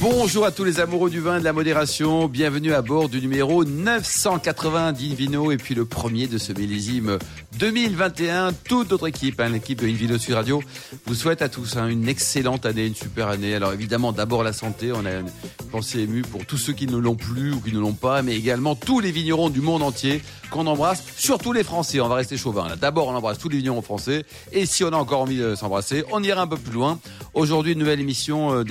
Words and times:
Bonjour 0.00 0.46
à 0.46 0.52
tous 0.52 0.62
les 0.62 0.78
amoureux 0.78 1.10
du 1.10 1.20
vin 1.20 1.36
et 1.36 1.40
de 1.40 1.44
la 1.44 1.52
modération. 1.52 2.28
Bienvenue 2.28 2.72
à 2.72 2.82
bord 2.82 3.08
du 3.08 3.20
numéro 3.20 3.64
980 3.64 4.92
d'Invino 4.92 5.50
et 5.50 5.56
puis 5.56 5.74
le 5.74 5.84
premier 5.84 6.28
de 6.28 6.38
ce 6.38 6.52
millésime 6.52 7.18
2021. 7.58 8.52
Toute 8.52 8.90
notre 8.90 9.08
équipe, 9.08 9.40
hein, 9.40 9.48
l'équipe 9.48 9.80
de 9.80 9.88
Invino 9.88 10.18
Sud 10.18 10.34
Radio, 10.34 10.62
vous 11.06 11.14
souhaite 11.14 11.42
à 11.42 11.48
tous 11.48 11.76
hein, 11.76 11.88
une 11.88 12.08
excellente 12.08 12.64
année, 12.64 12.86
une 12.86 12.94
super 12.94 13.28
année. 13.28 13.54
Alors 13.54 13.72
évidemment, 13.72 14.12
d'abord 14.12 14.44
la 14.44 14.52
santé. 14.52 14.92
On 14.92 15.04
a 15.04 15.12
une 15.12 15.30
pensée 15.72 16.00
émue 16.00 16.22
pour 16.22 16.46
tous 16.46 16.58
ceux 16.58 16.72
qui 16.72 16.86
ne 16.86 16.96
l'ont 16.96 17.16
plus 17.16 17.52
ou 17.52 17.60
qui 17.60 17.72
ne 17.72 17.80
l'ont 17.80 17.92
pas, 17.92 18.22
mais 18.22 18.36
également 18.36 18.76
tous 18.76 19.00
les 19.00 19.10
vignerons 19.10 19.50
du 19.50 19.60
monde 19.60 19.82
entier 19.82 20.22
qu'on 20.50 20.66
embrasse, 20.66 21.02
surtout 21.16 21.52
les 21.52 21.64
Français. 21.64 22.00
On 22.00 22.08
va 22.08 22.14
rester 22.16 22.36
chauvin. 22.36 22.68
D'abord, 22.80 23.08
on 23.08 23.14
embrasse 23.14 23.38
tous 23.38 23.48
les 23.48 23.56
vignerons 23.56 23.82
français. 23.82 24.24
Et 24.52 24.66
si 24.66 24.84
on 24.84 24.92
a 24.92 24.96
encore 24.96 25.22
envie 25.22 25.38
de 25.38 25.56
s'embrasser, 25.56 26.04
on 26.12 26.22
ira 26.22 26.42
un 26.42 26.46
peu 26.46 26.56
plus 26.56 26.72
loin. 26.72 27.00
Aujourd'hui, 27.34 27.72
une 27.72 27.80
nouvelle 27.80 28.00
émission 28.00 28.52
euh, 28.52 28.64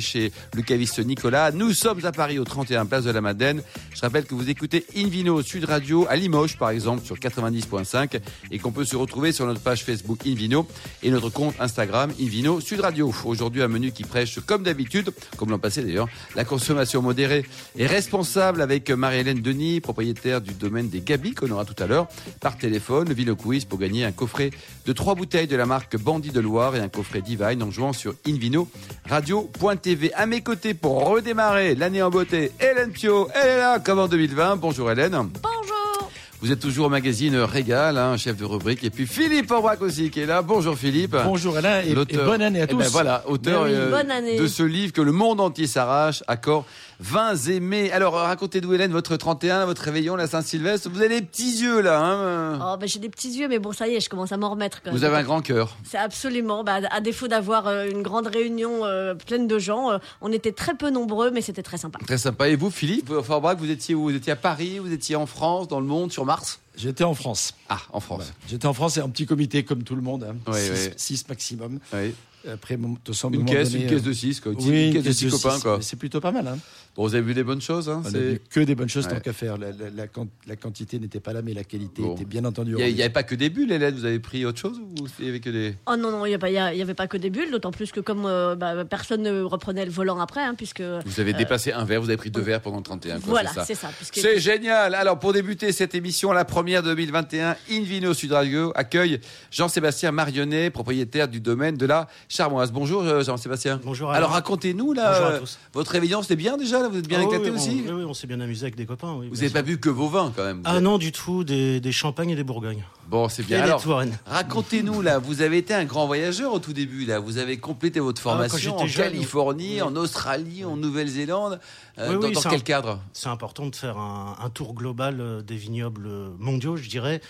chez 0.00 0.32
le 0.54 0.62
caviste 0.62 0.98
Nicolas. 1.04 1.50
Nous 1.50 1.72
sommes 1.72 2.04
à 2.04 2.12
Paris, 2.12 2.38
au 2.38 2.44
31 2.44 2.86
Place 2.86 3.04
de 3.04 3.10
la 3.10 3.20
Madeleine. 3.20 3.62
Je 3.94 4.00
rappelle 4.00 4.24
que 4.24 4.34
vous 4.34 4.48
écoutez 4.50 4.84
Invino 4.96 5.42
Sud 5.42 5.64
Radio 5.64 6.06
à 6.08 6.16
Limoges, 6.16 6.56
par 6.56 6.70
exemple, 6.70 7.04
sur 7.04 7.16
90.5 7.16 8.20
et 8.50 8.58
qu'on 8.58 8.72
peut 8.72 8.84
se 8.84 8.96
retrouver 8.96 9.32
sur 9.32 9.46
notre 9.46 9.60
page 9.60 9.84
Facebook 9.84 10.26
Invino 10.26 10.66
et 11.02 11.10
notre 11.10 11.30
compte 11.30 11.54
Instagram 11.60 12.12
Invino 12.20 12.60
Sud 12.60 12.80
Radio. 12.80 13.12
Aujourd'hui, 13.24 13.62
un 13.62 13.68
menu 13.68 13.92
qui 13.92 14.04
prêche, 14.04 14.38
comme 14.40 14.62
d'habitude, 14.62 15.10
comme 15.36 15.50
l'an 15.50 15.58
passé 15.58 15.82
d'ailleurs, 15.82 16.08
la 16.34 16.44
consommation 16.44 17.02
modérée 17.02 17.44
et 17.76 17.86
responsable 17.86 18.62
avec 18.62 18.90
Marie-Hélène 18.90 19.40
Denis, 19.40 19.80
propriétaire 19.80 20.40
du 20.40 20.54
domaine 20.54 20.88
des 20.88 21.00
Gabi, 21.00 21.34
qu'on 21.34 21.50
aura 21.50 21.64
tout 21.64 21.80
à 21.82 21.86
l'heure, 21.86 22.08
par 22.40 22.56
téléphone, 22.56 23.08
le 23.08 23.14
Vino 23.14 23.36
Quiz 23.36 23.64
pour 23.64 23.78
gagner 23.78 24.04
un 24.04 24.12
coffret 24.12 24.50
de 24.86 24.92
trois 24.92 25.14
bouteilles 25.14 25.46
de 25.46 25.56
la 25.56 25.66
marque 25.66 25.96
Bandit 25.96 26.30
de 26.30 26.40
Loire 26.40 26.76
et 26.76 26.80
un 26.80 26.88
coffret 26.88 27.20
Divine 27.20 27.62
en 27.62 27.70
jouant 27.70 27.92
sur 27.92 28.14
Invino 28.26 28.68
Radio.tv. 29.08 29.87
À 30.16 30.26
mes 30.26 30.42
côtés 30.42 30.74
pour 30.74 31.08
redémarrer 31.08 31.74
l'année 31.74 32.02
en 32.02 32.10
beauté, 32.10 32.52
Hélène 32.60 32.90
Pio, 32.90 33.26
elle 33.34 33.48
est 33.48 33.56
là 33.56 33.78
comme 33.78 33.98
en 33.98 34.06
2020. 34.06 34.56
Bonjour 34.56 34.90
Hélène. 34.90 35.12
Bonjour. 35.12 36.10
Vous 36.42 36.52
êtes 36.52 36.60
toujours 36.60 36.86
au 36.86 36.90
magazine 36.90 37.34
Régal, 37.36 37.96
hein, 37.96 38.18
chef 38.18 38.36
de 38.36 38.44
rubrique. 38.44 38.84
Et 38.84 38.90
puis 38.90 39.06
Philippe 39.06 39.50
Aubrac 39.50 39.80
aussi 39.80 40.10
qui 40.10 40.20
est 40.20 40.26
là. 40.26 40.42
Bonjour 40.42 40.76
Philippe. 40.76 41.16
Bonjour 41.24 41.56
Alain 41.56 41.80
et, 41.80 41.94
bonne 41.94 42.42
année 42.42 42.60
à 42.60 42.64
Eh 42.64 42.66
tous. 42.66 42.76
ben 42.76 42.88
voilà, 42.90 43.22
auteur 43.28 43.64
Ben 43.64 43.70
oui, 43.70 43.74
euh, 43.76 43.90
bonne 43.90 44.10
année. 44.10 44.36
de 44.38 44.46
ce 44.46 44.62
livre 44.62 44.92
que 44.92 45.00
le 45.00 45.10
monde 45.12 45.40
entier 45.40 45.66
s'arrache. 45.66 46.22
Accord 46.26 46.66
vins 47.00 47.36
aimés. 47.36 47.92
Alors 47.92 48.14
racontez-nous 48.14 48.74
Hélène 48.74 48.92
votre 48.92 49.16
31, 49.16 49.66
votre 49.66 49.82
réveillon, 49.82 50.16
la 50.16 50.26
Saint-Sylvestre. 50.26 50.90
Vous 50.90 51.00
avez 51.00 51.20
des 51.20 51.26
petits 51.26 51.60
yeux 51.62 51.80
là. 51.80 52.00
Hein 52.00 52.58
Oh, 52.60 52.76
ben, 52.78 52.88
j'ai 52.88 52.98
des 52.98 53.08
petits 53.08 53.30
yeux, 53.30 53.48
mais 53.48 53.58
bon, 53.58 53.72
ça 53.72 53.88
y 53.88 53.94
est, 53.94 54.00
je 54.00 54.08
commence 54.08 54.32
à 54.32 54.36
m'en 54.36 54.50
remettre 54.50 54.82
quand 54.82 54.90
même. 54.90 54.98
Vous 54.98 55.04
avez 55.04 55.16
un 55.16 55.22
grand 55.22 55.40
cœur. 55.40 55.76
C'est 55.84 55.98
absolument, 55.98 56.64
bah, 56.64 56.80
à 56.90 57.00
défaut 57.00 57.28
d'avoir 57.28 57.66
euh, 57.66 57.88
une 57.88 58.02
grande 58.02 58.26
réunion 58.26 58.84
euh, 58.84 59.14
pleine 59.14 59.46
de 59.46 59.58
gens, 59.58 59.90
euh, 59.90 59.98
on 60.20 60.32
était 60.32 60.52
très 60.52 60.74
peu 60.74 60.90
nombreux, 60.90 61.30
mais 61.30 61.40
c'était 61.40 61.62
très 61.62 61.78
sympa. 61.78 61.98
Très 62.06 62.18
sympa. 62.18 62.48
Et 62.48 62.56
vous 62.56 62.70
Philippe 62.70 63.10
vous 63.10 63.70
étiez 63.70 63.94
où? 63.94 64.04
Vous 64.04 64.14
étiez 64.14 64.32
à 64.32 64.36
Paris, 64.36 64.78
vous 64.78 64.92
étiez 64.92 65.16
en 65.16 65.26
France, 65.26 65.68
dans 65.68 65.80
le 65.80 65.86
monde, 65.86 66.12
sur 66.12 66.24
Mars? 66.24 66.60
J'étais 66.76 67.04
en 67.04 67.14
France. 67.14 67.54
Ah, 67.68 67.80
en 67.92 68.00
France. 68.00 68.32
J'étais 68.48 68.66
en 68.66 68.72
France 68.72 68.96
et 68.98 69.02
en 69.02 69.08
petit 69.08 69.26
comité 69.26 69.64
comme 69.64 69.82
tout 69.82 69.96
le 69.96 70.02
monde. 70.02 70.24
hein. 70.24 70.36
Oui, 70.46 70.60
six, 70.60 70.70
oui. 70.70 70.92
six 70.96 71.28
maximum. 71.28 71.80
Oui. 71.92 72.14
Après, 72.48 72.74
Une 72.76 72.96
caisse, 73.44 73.72
donné, 73.72 73.84
une 73.84 73.90
caisse 73.90 74.02
euh, 74.02 74.08
de 74.08 74.12
6 74.12 74.40
quoi. 74.40 74.52
Oui, 74.58 74.86
une 74.88 74.92
caisse 74.94 75.02
de 75.02 75.08
caisse 75.08 75.16
six 75.18 75.26
de 75.26 75.30
copains 75.30 75.56
six. 75.56 75.62
quoi. 75.62 75.78
C'est 75.80 75.98
plutôt 75.98 76.20
pas 76.20 76.32
mal. 76.32 76.46
Hein. 76.48 76.58
Bon, 76.96 77.02
vous 77.06 77.14
avez 77.14 77.22
vu 77.24 77.34
des 77.34 77.44
bonnes 77.44 77.60
choses 77.60 77.88
hein 77.88 78.02
On 78.04 78.08
a 78.08 78.18
vu 78.18 78.40
que 78.50 78.60
des 78.60 78.74
bonnes 78.74 78.88
choses 78.88 79.04
Ouais. 79.06 79.12
tant 79.12 79.20
qu'à 79.20 79.32
faire. 79.32 79.56
La, 79.56 79.68
la- 79.68 79.90
la 79.94 80.06
quan- 80.08 80.26
la 80.46 80.56
quantité 80.56 80.98
n'était 80.98 81.20
pas 81.20 81.32
là, 81.32 81.42
mais 81.42 81.54
la 81.54 81.62
qualité 81.62 82.02
Bon. 82.02 82.14
était 82.14 82.24
bien 82.24 82.44
entendu. 82.44 82.74
Il 82.78 82.94
n'y 82.94 83.00
avait 83.02 83.10
pas 83.12 83.22
que 83.22 83.34
des 83.36 83.50
bulles, 83.50 83.70
Hélène. 83.70 83.94
Vous 83.94 84.04
avez 84.04 84.18
pris 84.18 84.44
autre 84.44 84.58
chose 84.58 84.78
ou 84.80 85.06
il 85.20 85.26
y 85.26 85.28
avait 85.28 85.40
que 85.40 85.50
des. 85.50 85.74
Oh 85.86 85.94
non, 85.96 86.10
non, 86.10 86.26
il 86.26 86.30
n'y 86.36 86.82
avait 86.82 86.94
pas 86.94 87.06
que 87.06 87.16
des 87.16 87.30
bulles, 87.30 87.50
d'autant 87.52 87.70
plus 87.70 87.92
que 87.92 88.00
comme 88.00 88.24
euh, 88.26 88.56
bah, 88.56 88.84
personne 88.84 89.22
ne 89.22 89.42
reprenait 89.42 89.84
le 89.84 89.92
volant 89.92 90.18
après, 90.18 90.42
hein, 90.42 90.54
puisque... 90.56 90.80
Vous 90.80 91.20
avez 91.20 91.32
dépassé 91.34 91.72
un 91.72 91.84
verre, 91.84 92.00
vous 92.00 92.08
avez 92.08 92.16
pris 92.16 92.30
deux 92.30 92.40
verres 92.40 92.60
pendant 92.60 92.78
le 92.78 92.82
31. 92.82 93.20
Quoi, 93.20 93.30
voilà, 93.30 93.50
c'est 93.50 93.54
ça. 93.56 93.64
c'est 93.66 93.74
ça. 93.76 93.88
puisque- 93.96 94.16
C'est 94.18 94.40
génial. 94.40 94.94
Alors 94.94 95.18
pour 95.18 95.32
débuter 95.32 95.70
cette 95.72 95.94
émission, 95.94 96.32
la 96.32 96.44
première 96.44 96.82
de 96.82 96.88
2021, 96.88 97.56
Invino 97.70 98.12
Sud 98.14 98.32
Radio 98.32 98.72
accueille 98.74 99.20
Jean-Sébastien 99.52 100.10
Marionnet, 100.12 100.70
propriétaire 100.70 101.28
du 101.28 101.40
domaine 101.40 101.76
de 101.76 101.86
la 101.86 102.08
Charmoise. 102.38 102.70
Bonjour 102.70 103.02
euh, 103.02 103.24
Jean-Sébastien. 103.24 103.80
Bonjour, 103.84 104.10
Alain. 104.10 104.18
Alors 104.18 104.30
racontez-nous 104.30 104.92
là, 104.92 105.10
Bonjour 105.10 105.26
à 105.26 105.30
euh, 105.30 105.40
tous. 105.40 105.58
votre 105.72 105.90
réveillon, 105.90 106.22
c'était 106.22 106.36
bien 106.36 106.56
déjà 106.56 106.80
là 106.80 106.86
Vous 106.88 106.96
êtes 106.98 107.08
bien 107.08 107.18
Ah 107.20 107.24
éclaté 107.24 107.50
oui, 107.50 107.56
aussi 107.56 107.82
on, 107.88 107.94
oui, 107.94 108.04
on 108.04 108.14
s'est 108.14 108.28
bien 108.28 108.38
amusé 108.40 108.62
avec 108.62 108.76
des 108.76 108.86
copains. 108.86 109.12
Oui, 109.18 109.26
Vous 109.28 109.34
n'avez 109.34 109.50
pas 109.50 109.62
bu 109.62 109.78
que 109.80 109.88
vos 109.88 110.06
vins 110.08 110.32
quand 110.36 110.44
même. 110.44 110.62
Ah 110.64 110.80
non, 110.80 110.98
du 110.98 111.10
tout, 111.10 111.42
des, 111.42 111.80
des 111.80 111.90
champagnes 111.90 112.30
et 112.30 112.36
des 112.36 112.44
bourgognes. 112.44 112.84
Bon, 113.08 113.28
c'est 113.28 113.42
bien. 113.42 113.60
Alors, 113.60 113.82
racontez-nous 114.26 115.02
là, 115.02 115.18
vous 115.18 115.42
avez 115.42 115.58
été 115.58 115.74
un 115.74 115.84
grand 115.84 116.06
voyageur 116.06 116.52
au 116.54 116.60
tout 116.60 116.72
début 116.72 117.06
là. 117.06 117.18
Vous 117.18 117.38
avez 117.38 117.58
complété 117.58 117.98
votre 117.98 118.20
Ah, 118.20 118.30
formation 118.30 118.76
en 118.78 118.86
jeune, 118.86 119.06
Californie, 119.10 119.74
oui. 119.74 119.82
en 119.82 119.96
Australie, 119.96 120.64
en 120.64 120.76
Nouvelle-Zélande. 120.76 121.58
Euh, 121.98 122.18
dans 122.20 122.40
quel 122.42 122.54
un- 122.54 122.58
cadre? 122.60 123.00
C'est 123.14 123.30
important 123.30 123.66
de 123.66 123.74
faire 123.74 123.98
un, 123.98 124.36
un 124.40 124.50
tour 124.50 124.74
global 124.74 125.42
des 125.44 125.56
vignobles 125.56 126.08
mondiaux, 126.38 126.76
je 126.76 126.88
dirais, 126.88 127.20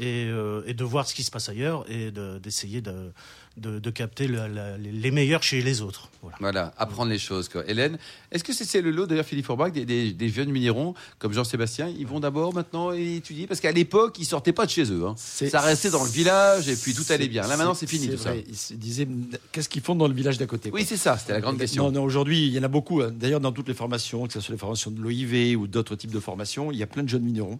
et, 0.00 0.24
euh, 0.26 0.62
et 0.66 0.74
de 0.74 0.82
voir 0.82 1.06
ce 1.06 1.14
qui 1.14 1.22
se 1.22 1.30
passe 1.30 1.48
ailleurs 1.48 1.84
et 1.88 2.10
de- 2.10 2.38
d'essayer 2.38 2.80
de, 2.80 3.12
de, 3.56 3.78
de 3.78 3.90
capter 3.90 4.28
le- 4.28 4.46
la- 4.48 4.76
les- 4.78 5.10
meilleurs 5.10 5.42
chez 5.42 5.62
les 5.62 5.80
autres. 5.80 6.10
Voilà. 6.22 6.36
Voilà, 6.40 6.74
apprendre 6.76 7.10
les 7.10 7.18
choses. 7.18 7.48
Quoi. 7.48 7.62
Hélène, 7.68 7.98
est-ce 8.32 8.42
que 8.44 8.52
c'est 8.52 8.80
le 8.82 8.90
lot 8.90 9.06
d'ailleurs, 9.06 9.24
Philippe 9.24 9.46
Forbach, 9.46 9.72
des, 9.72 9.84
des- 9.84 10.12
des 10.12 10.28
jeunes 10.28 10.50
minérons 10.50 10.94
comme 11.18 11.32
Jean-Sébastien 11.32 11.88
Ils 11.98 12.06
vont 12.06 12.20
d'abord 12.20 12.52
maintenant 12.52 12.92
étudier? 12.92 13.46
Parce 13.46 13.60
qu'à 13.60 13.72
l'époque, 13.72 14.16
ils 14.18 14.24
sortaient 14.24 14.52
pas 14.52 14.66
de 14.66 14.70
chez 14.70 14.90
eux. 14.92 15.04
hein. 15.06 15.14
Ça 15.16 15.60
restait 15.60 15.90
dans 15.90 16.04
le 16.04 16.10
village 16.10 16.68
et 16.68 16.76
puis 16.76 16.92
tout 16.94 17.04
allait 17.10 17.28
bien. 17.28 17.42
Là 17.46 17.56
maintenant, 17.56 17.74
c'est 17.74 17.86
fini 17.86 18.08
tout 18.08 18.16
vrai. 18.18 18.44
Ils 18.48 18.56
se 18.56 18.74
disaient, 18.74 19.08
qu'est-ce 19.52 19.68
qu'ils 19.68 19.82
font 19.82 19.94
dans 19.94 20.08
le 20.08 20.14
village 20.14 20.36
d'à 20.38 20.46
côté 20.46 20.64
ça. 20.64 20.70
quoi? 20.70 20.80
Oui, 20.80 20.86
c'est 20.86 20.96
ça, 20.96 21.16
c'était 21.16 21.32
la 21.32 21.40
grande 21.40 21.58
question. 21.58 21.84
Non, 21.84 21.92
non, 21.92 22.02
aujourd'hui, 22.04 22.46
il 22.46 22.52
y 22.52 22.58
en 22.58 22.62
a 22.64 22.68
beaucoup. 22.68 23.00
hein. 23.00 23.10
D'ailleurs, 23.14 23.40
dans 23.40 23.52
toutes 23.52 23.68
les 23.68 23.74
formations, 23.74 24.26
que 24.26 24.32
ce 24.32 24.40
soit 24.40 24.52
les 24.54 24.58
formations 24.58 24.90
de 24.90 25.00
l'OIV 25.00 25.56
ou 25.56 25.66
d'autres 25.66 25.96
types 25.96 26.12
de 26.12 26.20
formations, 26.20 26.72
il 26.72 26.78
y 26.78 26.82
a 26.82 26.86
plein 26.86 27.02
de 27.04 27.08
jeunes 27.08 27.22
minérons 27.22 27.58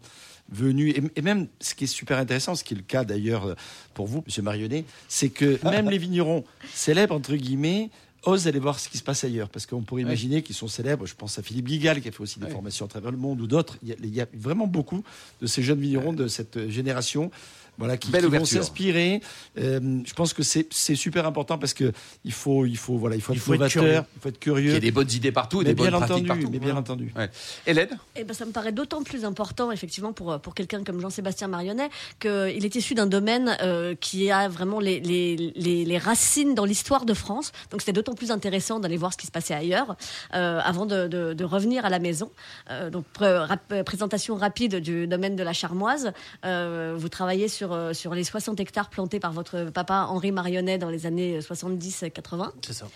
venus. 0.52 0.94
Et, 0.96 1.02
et 1.18 1.22
même, 1.22 1.48
ce 1.60 1.74
qui 1.74 1.84
est 1.84 1.88
super 1.88 2.18
intéressant, 2.18 2.54
ce 2.54 2.62
qui 2.64 2.74
est 2.74 2.76
le 2.76 2.82
cas 2.82 3.04
d'ailleurs 3.04 3.46
euh, 3.46 3.54
pour 3.94 4.06
vous, 4.06 4.22
Monsieur 4.26 4.42
Marionnet, 4.42 4.84
c'est 5.08 5.28
que 5.30 5.58
même 5.68 5.85
les 5.90 5.98
vignerons 5.98 6.44
célèbres, 6.72 7.14
entre 7.14 7.34
guillemets, 7.34 7.90
osent 8.24 8.46
aller 8.46 8.58
voir 8.58 8.78
ce 8.78 8.88
qui 8.88 8.98
se 8.98 9.02
passe 9.02 9.24
ailleurs. 9.24 9.48
Parce 9.48 9.66
qu'on 9.66 9.82
pourrait 9.82 10.02
imaginer 10.02 10.42
qu'ils 10.42 10.56
sont 10.56 10.68
célèbres. 10.68 11.06
Je 11.06 11.14
pense 11.14 11.38
à 11.38 11.42
Philippe 11.42 11.66
Guigal, 11.66 12.00
qui 12.00 12.08
a 12.08 12.12
fait 12.12 12.20
aussi 12.20 12.40
des 12.40 12.48
formations 12.48 12.86
à 12.86 12.88
travers 12.88 13.10
le 13.10 13.18
monde, 13.18 13.40
ou 13.40 13.46
d'autres. 13.46 13.78
Il 13.82 14.14
y 14.14 14.20
a 14.20 14.26
vraiment 14.34 14.66
beaucoup 14.66 15.04
de 15.40 15.46
ces 15.46 15.62
jeunes 15.62 15.80
vignerons 15.80 16.12
de 16.12 16.28
cette 16.28 16.68
génération. 16.68 17.30
Voilà, 17.78 17.96
qui, 17.96 18.10
vont 18.10 18.44
s'inspirer. 18.44 19.20
Euh, 19.58 20.00
je 20.06 20.14
pense 20.14 20.32
que 20.32 20.42
c'est 20.42 20.66
c'est 20.72 20.94
super 20.94 21.26
important 21.26 21.58
parce 21.58 21.74
que 21.74 21.92
il 22.24 22.32
faut, 22.32 22.64
il 22.64 22.76
faut, 22.76 22.96
voilà, 22.96 23.16
il 23.16 23.20
faut 23.22 23.32
Il 23.32 23.36
être 23.36 23.42
faut 23.42 23.54
être 23.54 23.60
novateur, 23.60 23.82
curieux. 23.82 24.04
il 24.16 24.20
faut 24.22 24.28
être 24.28 24.58
Il 24.68 24.72
y 24.72 24.76
a 24.76 24.80
des 24.80 24.90
bonnes 24.90 25.10
idées 25.12 25.32
partout 25.32 25.60
et 25.60 25.64
Mais 25.64 25.70
des 25.70 25.74
bonnes 25.74 25.90
pratiques 25.90 26.10
entendu, 26.10 26.26
partout. 26.26 26.42
mais 26.50 26.58
bien 26.58 26.60
Voilà. 26.72 26.80
entendu. 26.80 27.12
Ouais. 27.16 27.30
Hélène 27.66 27.90
Eh 28.16 28.24
ben, 28.24 28.32
ça 28.34 28.44
me 28.46 28.52
paraît 28.52 28.72
d'autant 28.72 29.02
plus 29.02 29.24
important, 29.24 29.70
effectivement, 29.72 30.12
pour, 30.12 30.38
pour 30.40 30.54
quelqu'un 30.54 30.84
comme 30.84 31.00
Jean-Sébastien 31.00 31.48
Marionnet, 31.48 31.90
qu'il 32.20 32.64
est 32.64 32.74
issu 32.74 32.94
d'un 32.94 33.06
domaine 33.06 33.56
euh, 33.62 33.94
qui 33.94 34.30
a 34.30 34.48
vraiment 34.48 34.80
les, 34.80 35.00
les, 35.00 35.36
les, 35.54 35.84
les 35.84 35.98
racines 35.98 36.54
dans 36.54 36.64
l'histoire 36.64 37.04
de 37.04 37.14
France. 37.14 37.52
Donc 37.70 37.82
c'était 37.82 37.92
d'autant 37.92 38.14
plus 38.14 38.30
intéressant 38.30 38.80
d'aller 38.80 38.96
voir 38.96 39.12
ce 39.12 39.18
qui 39.18 39.26
se 39.26 39.32
passait 39.32 39.54
ailleurs 39.54 39.96
euh, 40.34 40.60
avant 40.64 40.86
de, 40.86 41.08
de, 41.08 41.34
de 41.34 41.44
revenir 41.44 41.84
à 41.84 41.90
la 41.90 41.98
maison. 41.98 42.30
Euh, 42.70 42.90
donc 42.90 43.04
rap- 43.18 43.60
euh, 43.72 43.82
présentation 43.82 44.34
rapide 44.36 44.76
du 44.76 45.06
domaine 45.06 45.36
de 45.36 45.42
la 45.42 45.52
Charmoise. 45.52 46.12
Euh, 46.44 46.94
vous 46.96 47.08
travaillez 47.08 47.48
sur, 47.48 47.65
euh, 47.72 47.92
sur 47.94 48.14
les 48.14 48.24
60 48.24 48.58
hectares 48.60 48.90
plantés 48.90 49.20
par 49.20 49.32
votre 49.32 49.64
papa 49.70 50.06
Henri 50.08 50.32
Marionnet 50.32 50.78
dans 50.78 50.90
les 50.90 51.06
années 51.06 51.40
70-80. 51.40 52.50
C'est 52.66 52.72
ça. 52.72 52.86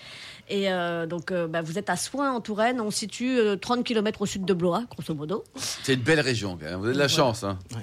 Et 0.49 0.71
euh, 0.73 1.07
donc, 1.07 1.31
euh, 1.31 1.47
bah, 1.47 1.63
vous 1.63 1.79
êtes 1.79 1.91
à 1.91 1.97
Soins, 1.97 2.33
en 2.33 2.41
Touraine. 2.41 2.81
On 2.81 2.91
se 2.91 2.99
situe 3.01 3.39
euh, 3.39 3.57
30 3.57 3.85
km 3.85 4.23
au 4.23 4.27
sud 4.27 4.45
de 4.45 4.53
Blois, 4.55 4.85
grosso 4.91 5.15
modo. 5.15 5.45
C'est 5.55 5.95
une 5.95 6.01
belle 6.01 6.21
région 6.21 6.57
quand 6.59 6.67
même. 6.67 6.79
Vous 6.81 6.87
avez 6.87 6.95
de 6.95 6.99
la 6.99 7.09
chance. 7.09 7.45
hein. 7.45 7.59
Ouais. 7.75 7.83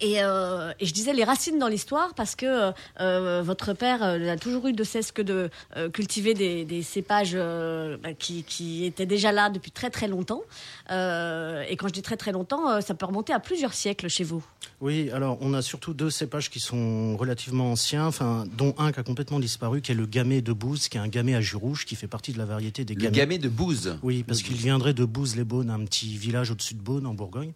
Et, 0.00 0.22
euh, 0.22 0.72
et 0.80 0.86
je 0.86 0.92
disais 0.92 1.12
les 1.14 1.24
racines 1.24 1.58
dans 1.58 1.68
l'histoire 1.68 2.14
parce 2.14 2.34
que 2.36 2.72
euh, 3.00 3.42
votre 3.42 3.72
père 3.72 4.02
euh, 4.02 4.32
a 4.32 4.36
toujours 4.36 4.66
eu 4.66 4.72
de 4.72 4.84
cesse 4.84 5.12
que 5.12 5.22
de 5.22 5.50
euh, 5.76 5.88
cultiver 5.88 6.34
des, 6.34 6.64
des 6.64 6.82
cépages 6.82 7.32
euh, 7.34 7.96
bah, 8.02 8.12
qui, 8.12 8.42
qui 8.44 8.84
étaient 8.84 9.06
déjà 9.06 9.32
là 9.32 9.48
depuis 9.50 9.70
très 9.70 9.90
très 9.90 10.08
longtemps. 10.08 10.42
Euh, 10.90 11.64
et 11.68 11.76
quand 11.76 11.88
je 11.88 11.92
dis 11.92 12.02
très 12.02 12.16
très 12.16 12.32
longtemps, 12.32 12.70
euh, 12.70 12.80
ça 12.80 12.94
peut 12.94 13.06
remonter 13.06 13.32
à 13.32 13.40
plusieurs 13.40 13.72
siècles 13.74 14.08
chez 14.08 14.24
vous. 14.24 14.44
Oui, 14.80 15.10
alors 15.10 15.38
on 15.40 15.54
a 15.54 15.62
surtout 15.62 15.94
deux 15.94 16.10
cépages 16.10 16.50
qui 16.50 16.60
sont 16.60 17.16
relativement 17.16 17.72
anciens, 17.72 18.06
enfin, 18.06 18.44
dont 18.56 18.74
un 18.78 18.92
qui 18.92 19.00
a 19.00 19.02
complètement 19.02 19.40
disparu, 19.40 19.80
qui 19.80 19.92
est 19.92 19.94
le 19.94 20.06
gamay 20.06 20.42
de 20.42 20.52
Bouze, 20.52 20.88
qui 20.88 20.98
est 20.98 21.00
un 21.00 21.08
gamay 21.08 21.34
à 21.34 21.40
jus 21.40 21.56
rouge, 21.56 21.86
qui 21.86 21.96
fait 21.96 22.06
partie 22.08 22.32
de 22.32 22.38
la 22.38 22.44
variété 22.44 22.84
des 22.84 22.94
Le 22.94 23.00
gamay. 23.00 23.16
gamet 23.16 23.38
de 23.38 23.48
Bouze. 23.48 23.98
Oui, 24.02 24.22
parce 24.22 24.42
qu'il 24.42 24.56
viendrait 24.56 24.92
de 24.94 25.04
Bouze-les-Beaunes, 25.04 25.70
un 25.70 25.84
petit 25.84 26.16
village 26.16 26.50
au-dessus 26.50 26.74
de 26.74 26.82
Beaune, 26.82 27.06
en 27.06 27.14
Bourgogne. 27.14 27.52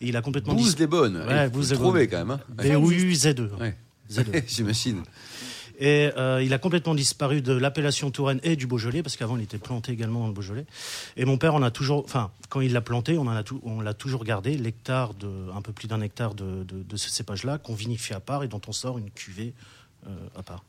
Et 0.00 0.08
il 0.08 0.16
a 0.16 0.22
complètement 0.22 0.54
Bouze 0.54 0.74
disparu. 0.76 0.80
des 0.84 0.86
bonnes. 0.88 1.24
Ouais, 1.28 1.48
Bouze 1.48 1.69
le 1.70 1.76
des 1.76 1.82
trouvez 1.82 2.06
Bonnes. 2.06 2.10
quand 2.20 2.26
même. 2.26 2.30
hein. 2.30 2.40
B-O-U-Z-E. 2.78 3.50
Ouais. 3.58 3.76
Z-E. 4.10 4.42
J'imagine. 4.46 5.02
Et 5.82 6.10
euh, 6.18 6.42
il 6.42 6.52
a 6.52 6.58
complètement 6.58 6.94
disparu 6.94 7.40
de 7.40 7.54
l'appellation 7.54 8.10
Touraine 8.10 8.38
et 8.42 8.54
du 8.54 8.66
Beaujolais, 8.66 9.02
parce 9.02 9.16
qu'avant 9.16 9.38
il 9.38 9.44
était 9.44 9.56
planté 9.56 9.92
également 9.92 10.20
dans 10.20 10.26
le 10.26 10.32
Beaujolais. 10.34 10.66
Et 11.16 11.24
mon 11.24 11.38
père 11.38 11.54
en 11.54 11.62
a 11.62 11.70
toujours, 11.70 12.04
enfin, 12.04 12.30
quand 12.50 12.60
il 12.60 12.74
l'a 12.74 12.82
planté, 12.82 13.16
on 13.16 13.22
en 13.22 13.28
a 13.30 13.42
tout, 13.42 13.62
on 13.64 13.80
l'a 13.80 13.94
toujours 13.94 14.24
gardé, 14.24 14.58
l'hectare 14.58 15.14
de, 15.14 15.28
un 15.56 15.62
peu 15.62 15.72
plus 15.72 15.88
d'un 15.88 16.02
hectare 16.02 16.34
de, 16.34 16.64
de, 16.64 16.82
de 16.82 16.96
ce 16.98 17.08
cépage-là, 17.08 17.56
qu'on 17.56 17.72
vinifie 17.74 18.12
à 18.12 18.20
part 18.20 18.44
et 18.44 18.48
dont 18.48 18.60
on 18.68 18.72
sort 18.72 18.98
une 18.98 19.10
cuvée 19.10 19.54
euh, 20.06 20.10
à 20.38 20.42
part. 20.42 20.64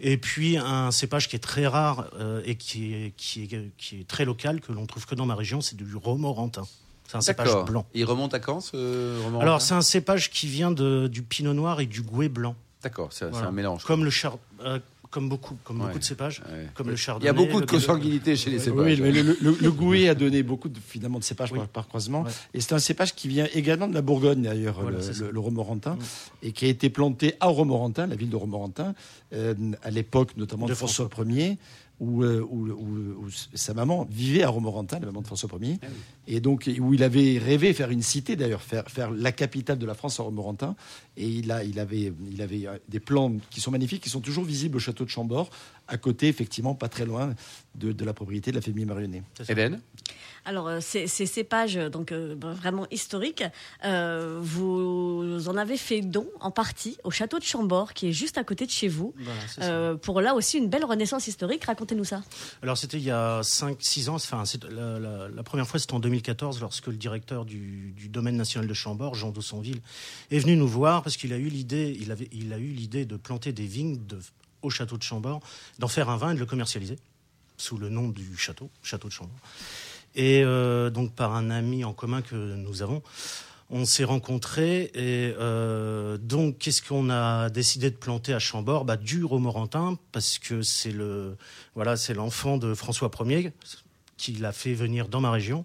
Et 0.00 0.16
puis 0.16 0.56
un 0.56 0.90
cépage 0.90 1.28
qui 1.28 1.36
est 1.36 1.40
très 1.40 1.66
rare 1.66 2.06
euh, 2.18 2.40
et 2.46 2.54
qui 2.56 2.94
est, 2.94 3.12
qui, 3.16 3.42
est, 3.42 3.70
qui 3.76 4.00
est 4.00 4.08
très 4.08 4.24
local, 4.24 4.62
que 4.62 4.72
l'on 4.72 4.86
trouve 4.86 5.04
que 5.04 5.14
dans 5.14 5.26
ma 5.26 5.34
région, 5.34 5.60
c'est 5.60 5.76
du 5.76 5.94
romorantin. 5.96 6.66
C'est 7.08 7.16
un 7.16 7.20
cépage 7.20 7.46
D'accord. 7.48 7.64
blanc. 7.64 7.86
Il 7.94 8.04
remonte 8.04 8.34
à 8.34 8.38
quand 8.40 8.60
ce 8.60 9.22
roman 9.24 9.40
Alors 9.40 9.62
c'est 9.62 9.74
un 9.74 9.80
cépage 9.82 10.30
qui 10.30 10.46
vient 10.46 10.70
de, 10.70 11.06
du 11.08 11.22
pinot 11.22 11.54
noir 11.54 11.80
et 11.80 11.86
du 11.86 12.02
gouet 12.02 12.28
blanc. 12.28 12.54
D'accord, 12.82 13.12
c'est 13.12 13.28
Voilà. 13.30 13.48
un 13.48 13.52
mélange. 13.52 13.84
Comme 13.84 14.04
le 14.04 14.10
char, 14.10 14.38
euh, 14.64 14.78
comme 15.10 15.28
beaucoup, 15.28 15.56
comme 15.64 15.80
Ouais. 15.80 15.86
beaucoup 15.86 15.98
de 15.98 16.04
cépages, 16.04 16.42
Ouais. 16.50 16.66
comme 16.74 16.88
le 16.88 16.94
Il 16.94 16.96
chardonnay. 16.98 17.26
y 17.26 17.30
a 17.30 17.32
beaucoup 17.32 17.60
de 17.60 17.66
consanguinité 17.66 18.36
chez 18.36 18.50
les 18.50 18.58
cépages. 18.58 18.84
Oui, 18.84 19.00
mais 19.00 19.12
le, 19.12 19.22
le, 19.22 19.36
le- 19.40 19.56
le 19.60 19.72
Gouet 19.72 20.08
a 20.08 20.14
donné 20.14 20.42
beaucoup 20.42 20.68
de, 20.68 20.78
finalement 20.78 21.18
de 21.18 21.24
cépages 21.24 21.52
Oui. 21.52 21.58
par, 21.58 21.68
par 21.68 21.88
croisement. 21.88 22.22
Ouais. 22.22 22.30
Et 22.54 22.60
c'est 22.60 22.74
un 22.74 22.78
cépage 22.78 23.14
qui 23.14 23.28
vient 23.28 23.48
également 23.54 23.88
de 23.88 23.94
la 23.94 24.02
Bourgogne, 24.02 24.42
d'ailleurs, 24.42 24.80
Voilà, 24.82 24.98
le, 25.32 25.40
Romorantin, 25.40 25.94
Mm. 25.94 25.98
et 26.42 26.52
qui 26.52 26.64
a 26.66 26.68
été 26.68 26.90
planté 26.90 27.34
à 27.40 27.46
Romorantin, 27.46 28.06
la 28.08 28.16
ville 28.16 28.30
de 28.30 28.36
Romorantin, 28.36 28.94
euh, 29.32 29.54
à 29.82 29.90
l'époque 29.90 30.36
notamment 30.36 30.66
de, 30.66 30.70
De 30.72 30.74
François 30.76 31.08
Ier, 31.26 31.56
où, 31.98 32.22
euh, 32.22 32.46
où- 32.50 32.66
où- 32.68 33.24
où 33.24 33.28
sa 33.54 33.72
maman 33.72 34.06
vivait 34.10 34.42
à 34.42 34.50
Romorantin, 34.50 34.98
la 35.00 35.06
maman 35.06 35.22
de 35.22 35.26
François 35.26 35.48
Ier, 35.62 35.78
Ah 35.82 35.86
et 36.26 36.40
donc 36.40 36.68
où 36.80 36.94
il 36.94 37.02
avait 37.02 37.38
rêvé 37.38 37.72
faire 37.72 37.90
une 37.90 38.02
cité, 38.02 38.36
d'ailleurs, 38.36 38.62
faire, 38.62 38.84
faire 38.88 39.10
la 39.10 39.32
capitale 39.32 39.78
de 39.78 39.86
la 39.86 39.94
France 39.94 40.18
à 40.20 40.22
Romorantin. 40.22 40.74
Et 41.16 41.26
il, 41.26 41.50
a, 41.50 41.64
il, 41.64 41.78
avait, 41.80 42.12
il 42.30 42.42
avait 42.42 42.66
euh, 42.66 42.78
des 42.88 43.00
plans 43.00 43.32
qui 43.50 43.60
sont 43.60 43.70
magnifiques, 43.70 44.02
qui 44.02 44.10
sont 44.10 44.20
toujours 44.20 44.44
visibles 44.44 44.76
au 44.76 44.80
château 44.80 45.04
de 45.04 45.10
Chambord, 45.10 45.48
à 45.88 45.96
côté, 45.98 46.28
effectivement, 46.28 46.74
pas 46.74 46.88
très 46.88 47.06
loin 47.06 47.34
de, 47.74 47.92
de 47.92 48.04
la 48.04 48.12
propriété 48.12 48.50
de 48.50 48.56
la 48.56 48.62
famille 48.62 48.84
Marionnet. 48.84 49.22
Hélène? 49.48 49.80
Alors, 50.44 50.68
euh, 50.68 50.78
ces, 50.80 51.06
ces 51.08 51.26
cépages, 51.26 51.76
euh, 51.76 51.88
donc 51.88 52.12
euh, 52.12 52.34
ben, 52.36 52.52
vraiment 52.52 52.86
historiques, 52.90 53.42
euh, 53.84 54.38
vous 54.40 55.48
en 55.48 55.56
avez 55.56 55.76
fait 55.76 56.00
don 56.02 56.26
en 56.40 56.50
partie 56.50 56.96
au 57.04 57.10
château 57.10 57.38
de 57.38 57.44
Chambord, 57.44 57.92
qui 57.94 58.08
est 58.08 58.12
juste 58.12 58.38
à 58.38 58.44
côté 58.44 58.66
de 58.66 58.70
chez 58.70 58.88
vous, 58.88 59.14
Voilà, 59.18 59.40
euh, 59.62 59.94
pour 59.96 60.20
là 60.20 60.34
aussi 60.34 60.58
une 60.58 60.68
belle 60.68 60.84
renaissance 60.84 61.26
historique. 61.26 61.64
Racontez-nous 61.64 62.04
ça. 62.04 62.22
Alors 62.62 62.76
c'était 62.78 62.98
il 62.98 63.04
y 63.04 63.10
a 63.10 63.40
5-6 63.42 64.08
ans, 64.10 64.14
enfin 64.14 64.42
la, 64.70 64.98
la- 64.98 65.28
la 65.28 65.42
première 65.42 65.66
fois 65.66 65.80
c'était 65.80 65.94
en 65.94 66.00
2014 66.16 66.60
lorsque 66.60 66.86
le 66.86 66.96
directeur 66.96 67.44
du, 67.44 67.94
domaine 68.08 68.36
national 68.36 68.68
de 68.68 68.74
Chambord, 68.74 69.14
Jean 69.14 69.30
Dossonville, 69.30 69.80
est 70.30 70.38
venu 70.38 70.56
nous 70.56 70.68
voir 70.68 71.02
parce 71.02 71.16
qu'il 71.16 71.32
a 71.32 71.36
eu 71.36 71.48
l'idée, 71.48 71.96
il, 72.00 72.50
l'idée 72.54 73.04
de 73.04 73.16
planter 73.16 73.52
des 73.52 73.66
vignes 73.66 73.98
au 74.62 74.70
château 74.70 74.96
de 74.96 75.02
Chambord, 75.02 75.40
d'en 75.78 75.88
faire 75.88 76.08
un 76.08 76.16
vin 76.16 76.32
et 76.32 76.34
de 76.34 76.40
le 76.40 76.46
commercialiser 76.46 76.96
sous 77.58 77.76
le 77.76 77.88
nom 77.88 78.08
du 78.08 78.36
château, 78.36 78.70
château 78.82 79.08
de 79.08 79.12
Chambord. 79.12 79.36
Et 80.14 80.42
euh, 80.42 80.88
donc 80.90 81.12
par 81.12 81.34
un 81.34 81.50
ami 81.50 81.84
en 81.84 81.92
commun 81.92 82.22
que 82.22 82.34
nous 82.34 82.82
avons, 82.82 83.02
on 83.68 83.84
s'est 83.84 84.04
rencontrés 84.04 84.90
et 84.94 85.34
euh, 85.38 86.16
donc 86.18 86.58
qu'est-ce 86.58 86.80
qu'on 86.80 87.10
a 87.10 87.50
décidé 87.50 87.90
de 87.90 87.96
planter 87.96 88.32
à 88.32 88.38
Chambord? 88.38 88.84
Bah, 88.84 88.96
Du 88.96 89.24
romorantin 89.24 89.98
parce 90.12 90.38
que 90.38 90.62
c'est 90.62 90.92
le 90.92 91.36
voilà 91.74 91.96
c'est 91.96 92.14
l'enfant 92.14 92.56
de 92.56 92.74
François 92.74 93.10
Ier 93.26 93.52
qui 94.16 94.32
l'a 94.32 94.52
fait 94.52 94.74
venir 94.74 95.08
dans 95.08 95.20
ma 95.20 95.30
région. 95.30 95.64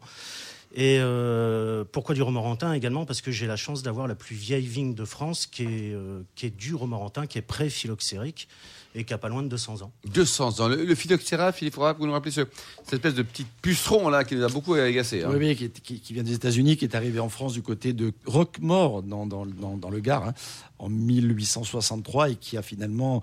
Et 0.73 0.97
euh, 1.01 1.83
pourquoi 1.91 2.15
du 2.15 2.21
romorantin 2.21 2.71
également? 2.73 3.05
Parce 3.05 3.19
que 3.21 3.29
j'ai 3.31 3.45
la 3.45 3.57
chance 3.57 3.83
d'avoir 3.83 4.07
la 4.07 4.15
plus 4.15 4.35
vieille 4.37 4.65
vigne 4.65 4.93
de 4.93 5.03
France 5.03 5.45
qui 5.45 5.63
est, 5.63 5.93
euh, 5.93 6.21
qui 6.35 6.45
est 6.45 6.49
du 6.55 6.73
romorantin, 6.75 7.27
qui 7.27 7.37
est 7.37 7.41
pré-phylloxérique 7.41 8.47
et 8.95 9.03
qui 9.03 9.13
a 9.13 9.17
pas 9.17 9.27
loin 9.27 9.43
de 9.43 9.49
200 9.49 9.81
ans. 9.81 9.91
200 10.13 10.61
ans. 10.61 10.67
Le, 10.69 10.83
le 10.85 10.95
phylloxéra, 10.95 11.51
Philippe, 11.51 11.73
faudra 11.75 11.93
que 11.93 11.99
vous 11.99 12.05
nous 12.07 12.13
rappelez 12.13 12.31
ce- 12.31 12.41
cette 12.85 12.93
espèce 12.93 13.15
de 13.15 13.21
petit 13.21 13.45
puceron 13.61 14.07
là 14.09 14.23
qui 14.23 14.35
nous 14.35 14.43
a 14.43 14.47
beaucoup 14.49 14.73
agacé. 14.73 15.23
hein. 15.23 15.29
Oui, 15.31 15.37
oui, 15.39 15.55
qui, 15.57 15.65
est- 15.65 15.79
qui- 15.81 15.99
qui 15.99 16.13
vient 16.13 16.23
des 16.23 16.33
États-Unis, 16.33 16.77
qui 16.77 16.85
est 16.85 16.95
arrivé 16.95 17.19
en 17.19 17.29
France 17.29 17.51
du 17.51 17.61
côté 17.61 17.91
de 17.91 18.13
Roquemort, 18.25 19.03
dans, 19.03 19.25
dans, 19.25 19.45
dans, 19.45 19.75
dans 19.75 19.89
le 19.89 19.99
Gard, 19.99 20.23
hein, 20.27 20.33
en 20.79 20.87
1863, 20.89 22.29
et 22.31 22.35
qui 22.35 22.55
a 22.57 22.61
finalement 22.61 23.21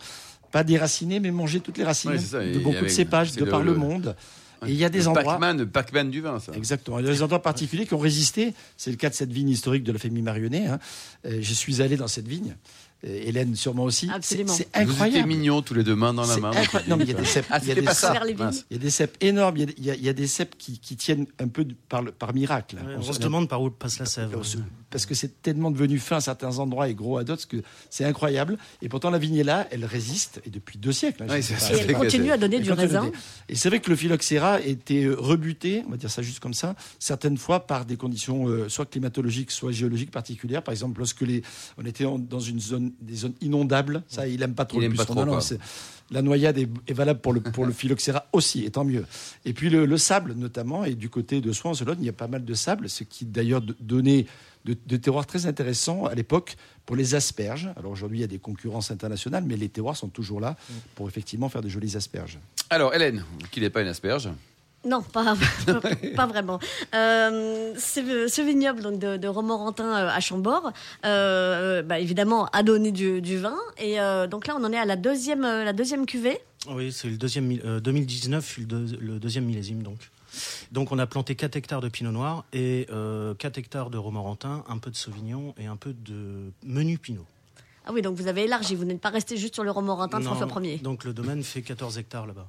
pas 0.53 0.65
déraciné, 0.65 1.19
mais 1.21 1.31
mangé 1.31 1.61
toutes 1.61 1.79
les 1.79 1.85
racines 1.85 2.11
Oui, 2.13 2.19
c'est 2.21 2.27
ça, 2.27 2.45
de 2.45 2.59
beaucoup 2.59 2.71
avec- 2.77 2.85
de 2.85 2.89
cépages 2.89 3.33
de 3.33 3.45
le- 3.45 3.51
par 3.51 3.61
le, 3.63 3.73
le- 3.73 3.79
monde. 3.79 4.17
Et 4.67 4.71
il 4.73 4.77
y 4.77 4.85
a 4.85 4.89
des 4.89 5.01
le 5.03 5.09
endroits. 5.09 5.25
Pac-Man, 5.35 5.59
le 5.59 5.67
Pac-Man 5.69 6.11
du 6.11 6.21
vin, 6.21 6.41
ça. 6.41 6.53
Exactement. 6.55 6.99
Il 6.99 7.07
y 7.07 7.09
a 7.09 7.13
des 7.13 7.23
endroits 7.23 7.43
particuliers 7.43 7.87
qui 7.87 7.95
ont 7.95 7.99
résisté. 7.99 8.55
C'est 8.77 8.91
le 8.91 8.97
cas 8.97 9.09
de 9.11 9.15
cette 9.15 9.33
vigne 9.33 9.49
historique 9.51 9.85
de 9.85 9.93
la 9.93 9.99
famille 9.99 10.23
Marionnet. 10.23 10.67
hein. 10.67 10.79
Euh, 11.27 11.39
je 11.41 11.55
suis 11.55 11.81
allé 11.83 11.97
dans 11.97 12.09
cette 12.09 12.27
vigne. 12.29 12.57
Euh, 13.07 13.23
Hélène, 13.27 13.55
sûrement 13.55 13.85
aussi. 13.85 14.11
Absolument. 14.13 14.53
C'est 14.53 14.67
c'est 14.75 14.83
Vous 14.85 14.91
étiez 14.91 15.03
incroyable. 15.05 15.29
mignons 15.29 15.63
tous 15.63 15.75
les 15.75 15.85
deux, 15.85 15.95
main 15.95 16.13
dans 16.13 16.27
la 16.27 16.37
main. 16.39 16.51
incroyable. 16.51 16.91
Non, 16.91 16.97
mais 16.97 17.05
il 17.05 17.11
y 17.11 17.15
a 17.15 17.17
des 17.17 17.25
cèpes. 17.25 17.47
Ah, 17.51 17.61
il 17.63 17.69
y 17.69 17.71
a 17.71 17.75
des 17.77 17.83
pas 17.83 17.95
ça. 17.95 18.13
Vers 18.13 18.25
les 18.25 18.33
vignes. 18.35 18.45
Mince. 18.47 18.65
Il 18.71 18.77
y 18.77 18.81
a 18.81 18.83
des 18.83 18.91
cèpes 18.91 19.17
énormes. 19.21 19.57
Il 19.57 19.85
y 19.85 19.91
a, 19.93 19.95
il 19.95 20.05
y 20.05 20.13
des 20.15 20.27
cèpes 20.27 20.57
qui, 20.59 20.81
qui 20.81 20.97
tiennent 20.97 21.27
un 21.39 21.47
peu 21.47 21.65
de- 21.65 21.77
par, 21.89 22.03
le- 22.03 22.11
par 22.11 22.35
miracle. 22.35 22.77
on, 22.97 22.99
On 22.99 23.03
se 23.03 23.13
se- 23.13 23.21
demande 23.21 23.49
par 23.49 23.63
où 23.63 23.71
passe 23.71 24.01
la 24.01 24.07
sève. 24.07 24.35
Parce 24.91 25.05
que 25.05 25.15
c'est 25.15 25.43
tellement 25.43 25.71
devenu 25.71 25.99
fin 25.99 26.17
à 26.17 26.21
certains 26.21 26.59
endroits 26.59 26.89
et 26.89 26.95
gros 26.95 27.19
à 27.19 27.25
d'autres 27.25 27.47
que 27.47 27.59
c'est 27.91 28.05
incroyable. 28.05 28.57
Et 28.81 28.89
pourtant, 28.89 29.11
la 29.11 29.19
vigne 29.19 29.37
est 29.37 29.45
là, 29.45 29.67
elle 29.71 29.85
résiste, 29.85 30.41
et 30.47 30.51
depuis 30.51 30.79
deux 30.79 30.93
siècles. 30.93 31.25
hein, 31.25 31.27
ça. 31.43 31.75
Et 31.75 31.81
elle 31.81 31.93
continue 31.95 32.31
à 32.31 32.37
donner 32.39 32.61
du 32.61 32.73
raisin. 32.73 33.11
Et 33.51 33.55
c'est 33.55 33.69
vrai 33.69 33.81
que 33.81 33.91
le 33.91 33.97
phylloxéra 33.97 34.61
était 34.63 35.07
rebuté, 35.09 35.83
on 35.87 35.91
va 35.91 35.97
dire 35.99 36.11
ça 36.11 36.23
juste 36.23 36.41
comme 36.41 36.55
ça, 36.55 36.75
certaines 36.99 37.37
fois 37.37 37.67
par 37.67 37.85
des 37.85 37.97
conditions 37.97 38.49
euh, 38.49 38.69
soit 38.71 38.87
climatologiques, 38.87 39.51
soit 39.51 39.73
géologiques 39.73 40.11
particulières. 40.11 40.63
Par 40.63 40.73
exemple, 40.73 40.99
lorsque 41.01 41.21
les, 41.21 41.43
on 41.77 41.85
était 41.85 42.07
en- 42.07 42.19
dans 42.19 42.41
une 42.41 42.61
zone, 42.61 42.93
des 43.03 43.15
zones 43.17 43.35
inondables, 43.43 44.03
ça, 44.09 44.27
il 44.27 44.43
aime 44.43 44.55
pas 44.55 44.65
trop 44.65 44.79
Il 44.79 44.85
le 44.85 44.87
aime 44.91 44.97
pas 44.97 45.05
trop, 45.05 45.15
Non, 45.27 45.39
La 46.11 46.23
noyade 46.23 46.57
est, 46.57 46.69
est 46.87 46.95
valable 46.95 47.21
pour 47.21 47.35
le, 47.35 47.41
pour 47.41 47.67
le 47.67 47.73
phylloxéra 47.73 48.25
aussi, 48.33 48.65
et 48.65 48.71
tant 48.71 48.85
mieux. 48.85 49.05
Et 49.45 49.53
puis 49.53 49.69
le, 49.69 49.85
le 49.85 49.99
sable, 49.99 50.33
notamment, 50.33 50.85
et 50.87 50.95
du 50.95 51.11
côté 51.11 51.43
de 51.43 51.53
Soins, 51.53 51.73
en 51.73 51.75
Sologne, 51.75 51.99
il 52.01 52.07
y 52.07 52.09
a 52.09 52.15
pas 52.15 52.29
mal 52.29 52.45
de 52.47 52.55
sable, 52.55 52.89
ce 52.89 53.05
qui 53.05 53.27
d'ailleurs 53.27 53.61
donnait 53.81 54.25
de, 54.69 54.77
de 54.87 54.97
terroirs 54.97 55.27
très 55.27 55.47
intéressants 55.47 56.05
à 56.07 56.15
l'époque 56.15 56.57
pour 56.87 56.97
les 56.97 57.15
asperges. 57.15 57.69
Alors 57.77 57.93
aujourd'hui, 57.93 58.19
il 58.19 58.21
y 58.23 58.25
a 58.25 58.29
des 58.29 58.39
concurrences 58.39 58.91
internationales, 58.91 59.45
mais 59.47 59.57
les 59.57 59.69
terroirs 59.69 59.97
sont 59.97 60.09
toujours 60.09 60.41
là 60.41 60.57
pour 60.95 61.09
effectivement 61.09 61.49
faire 61.49 61.63
de 61.63 61.69
jolies 61.69 61.97
asperges. 61.97 62.39
Alors, 62.71 62.95
Hélène, 62.95 63.25
qui 63.51 63.61
n'est 63.61 63.71
pas 63.71 63.83
une 63.83 63.89
asperge. 63.89 64.29
Non, 64.85 65.03
pas, 65.03 65.37
pas 66.17 66.27
vraiment. 66.27 66.61
Euh, 66.95 67.75
ce, 67.77 68.29
ce 68.29 68.41
vignoble 68.43 68.81
donc, 68.81 68.99
de, 69.01 69.17
de 69.17 69.27
Romorantin 69.29 69.85
euh, 69.87 70.09
à 70.09 70.21
Chambord, 70.21 70.73
euh, 71.05 71.83
bah, 71.83 71.99
évidemment, 71.99 72.47
a 72.53 72.63
donné 72.63 72.93
du, 72.93 73.21
du 73.21 73.39
vin. 73.39 73.57
Et 73.79 74.01
euh, 74.01 74.27
donc 74.29 74.47
là, 74.47 74.55
on 74.59 74.63
en 74.65 74.73
est 74.73 74.79
à 74.79 74.85
la 74.85 74.95
deuxième, 74.97 75.43
la 75.43 75.73
deuxième 75.73 76.07
cuvée. 76.07 76.39
Oui, 76.71 76.93
c'est 76.93 77.09
le 77.09 77.17
deuxième, 77.17 77.47
mi- 77.47 77.61
euh, 77.65 77.81
2019 77.81 78.45
fut 78.45 78.61
le, 78.61 78.67
deux- 78.67 78.99
le 79.01 79.19
deuxième 79.19 79.45
millésime 79.47 79.83
donc. 79.83 79.99
Donc 80.73 80.93
on 80.93 80.99
a 80.99 81.07
planté 81.07 81.35
4 81.35 81.57
hectares 81.57 81.81
de 81.81 81.89
pinot 81.89 82.13
noir 82.13 82.45
et 82.53 82.87
euh, 82.91 83.35
4 83.35 83.59
hectares 83.59 83.91
de 83.91 83.99
romorantin, 83.99 84.65
un 84.69 84.79
peu 84.79 84.91
de 84.91 84.97
sauvignon 84.97 85.55
et 85.59 85.67
un 85.67 85.77
peu 85.77 85.93
de 85.93 86.51
menu 86.65 86.99
pinot. 86.99 87.27
Ah 87.89 87.93
oui, 87.93 88.03
donc 88.03 88.17
vous 88.17 88.27
avez 88.27 88.45
élargi, 88.45 88.75
vous 88.75 88.85
n'êtes 88.85 89.01
pas 89.01 89.09
resté 89.09 89.39
juste 89.39 89.55
sur 89.55 89.65
le 89.65 89.71
Romorantin 89.71 90.21
de 90.21 90.25
François 90.25 90.63
Ier. 90.63 90.77
Donc 90.77 91.05
le 91.05 91.15
domaine 91.15 91.43
fait 91.43 91.63
14 91.63 91.97
hectares 91.97 92.27
là-bas. 92.27 92.47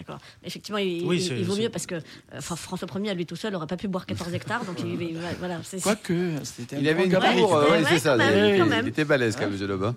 D'accord. 0.00 0.18
Effectivement, 0.42 0.78
il, 0.78 1.04
Oui, 1.06 1.16
il- 1.18 1.22
c'est- 1.28 1.38
il 1.38 1.44
vaut 1.44 1.56
mieux 1.56 1.68
parce 1.68 1.84
que 1.86 1.96
euh, 1.96 2.00
enfin, 2.36 2.56
François 2.56 2.88
Ier, 2.98 3.10
à 3.10 3.14
lui 3.14 3.26
tout 3.26 3.36
seul, 3.36 3.52
n'aurait 3.52 3.66
pas 3.66 3.76
pu 3.76 3.86
boire 3.86 4.06
14 4.06 4.32
hectares. 4.32 4.64
Donc 4.64 4.80
il, 4.80 5.00
il- 5.02 5.18
voilà, 5.38 5.60
c'est- 5.62 5.82
Quoique, 5.82 6.14
c'était 6.42 6.76
un 6.76 6.78
Il 6.80 6.88
avait 6.88 7.04
une 7.04 7.12
cour, 7.12 7.54
euh, 7.54 7.64
Ouais, 7.66 7.70
ouais, 7.82 7.84
c'est 7.88 7.98
ça. 7.98 8.12
quand 8.12 8.66
même, 8.66 8.84
il, 8.86 8.88
était 8.88 9.04
balèze, 9.04 9.34
quand 9.36 9.42
même, 9.42 9.52
monsieur 9.52 9.66
Lebas. 9.66 9.94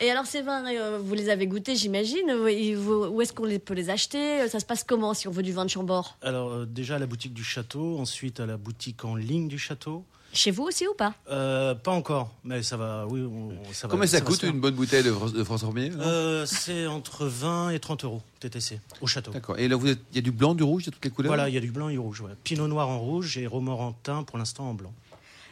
Et 0.00 0.10
alors 0.10 0.26
ces 0.26 0.42
vins, 0.42 0.64
euh, 0.66 0.98
vous 1.02 1.14
les 1.14 1.28
avez 1.28 1.46
goûtés, 1.46 1.76
j'imagine. 1.76 2.30
Où, 2.32 3.20
est-ce 3.20 3.32
qu'on 3.32 3.44
les- 3.44 3.58
peut 3.58 3.74
les 3.74 3.90
acheter? 3.90 4.48
Ça 4.48 4.58
se 4.58 4.64
passe 4.64 4.84
comment 4.84 5.12
si 5.14 5.28
on 5.28 5.30
veut 5.30 5.42
du 5.42 5.52
vin 5.52 5.64
de 5.64 5.70
Chambord? 5.70 6.16
Alors 6.22 6.50
euh, 6.50 6.66
déjà 6.66 6.96
à 6.96 6.98
la 6.98 7.06
boutique 7.06 7.34
du 7.34 7.44
château, 7.44 7.98
ensuite 7.98 8.40
à 8.40 8.46
la 8.46 8.56
boutique 8.56 9.04
en 9.04 9.14
ligne 9.16 9.48
du 9.48 9.58
château. 9.58 10.04
Chez 10.34 10.50
vous 10.50 10.62
aussi 10.62 10.86
ou 10.88 10.94
pas? 10.94 11.14
Euh, 11.30 11.74
pas 11.74 11.90
encore, 11.90 12.30
mais 12.42 12.62
ça 12.62 12.78
va. 12.78 13.06
Oui, 13.06 13.20
on- 13.20 13.52
ça 13.72 13.86
va. 13.86 13.92
Combien 13.92 14.06
ça 14.06 14.18
va 14.18 14.24
coûte 14.24 14.36
se 14.36 14.40
faire. 14.40 14.50
une 14.50 14.60
bonne 14.60 14.74
bouteille 14.74 15.02
de, 15.04 15.12
Fran- 15.12 15.28
de 15.28 15.44
François 15.44 15.68
Ier 15.76 15.90
là 15.90 16.04
Euh, 16.06 16.46
C'est 16.46 16.86
entre 16.86 17.26
20 17.26 17.70
et 17.70 17.78
30 17.78 18.04
euros 18.04 18.22
TTC 18.40 18.80
au 19.02 19.06
château. 19.06 19.30
D'accord. 19.30 19.58
Et 19.58 19.68
là, 19.68 19.76
vous 19.76 19.88
êtes- 19.88 20.00
il 20.12 20.16
y 20.16 20.18
a 20.18 20.22
du 20.22 20.32
blanc, 20.32 20.54
du 20.54 20.62
rouge, 20.62 20.84
il 20.84 20.86
y 20.86 20.88
a 20.88 20.92
toutes 20.92 21.04
les 21.04 21.10
couleurs? 21.10 21.28
Voilà, 21.30 21.48
il 21.50 21.54
y 21.54 21.58
a 21.58 21.60
du 21.60 21.70
blanc 21.70 21.88
et 21.90 21.92
du 21.92 21.98
rouge. 21.98 22.22
ouais. 22.22 22.30
Pinot 22.44 22.66
noir 22.66 22.88
en 22.88 22.98
rouge 22.98 23.36
et 23.36 23.46
romorantin 23.46 24.22
pour 24.22 24.38
l'instant 24.38 24.70
en 24.70 24.74
blanc. 24.74 24.92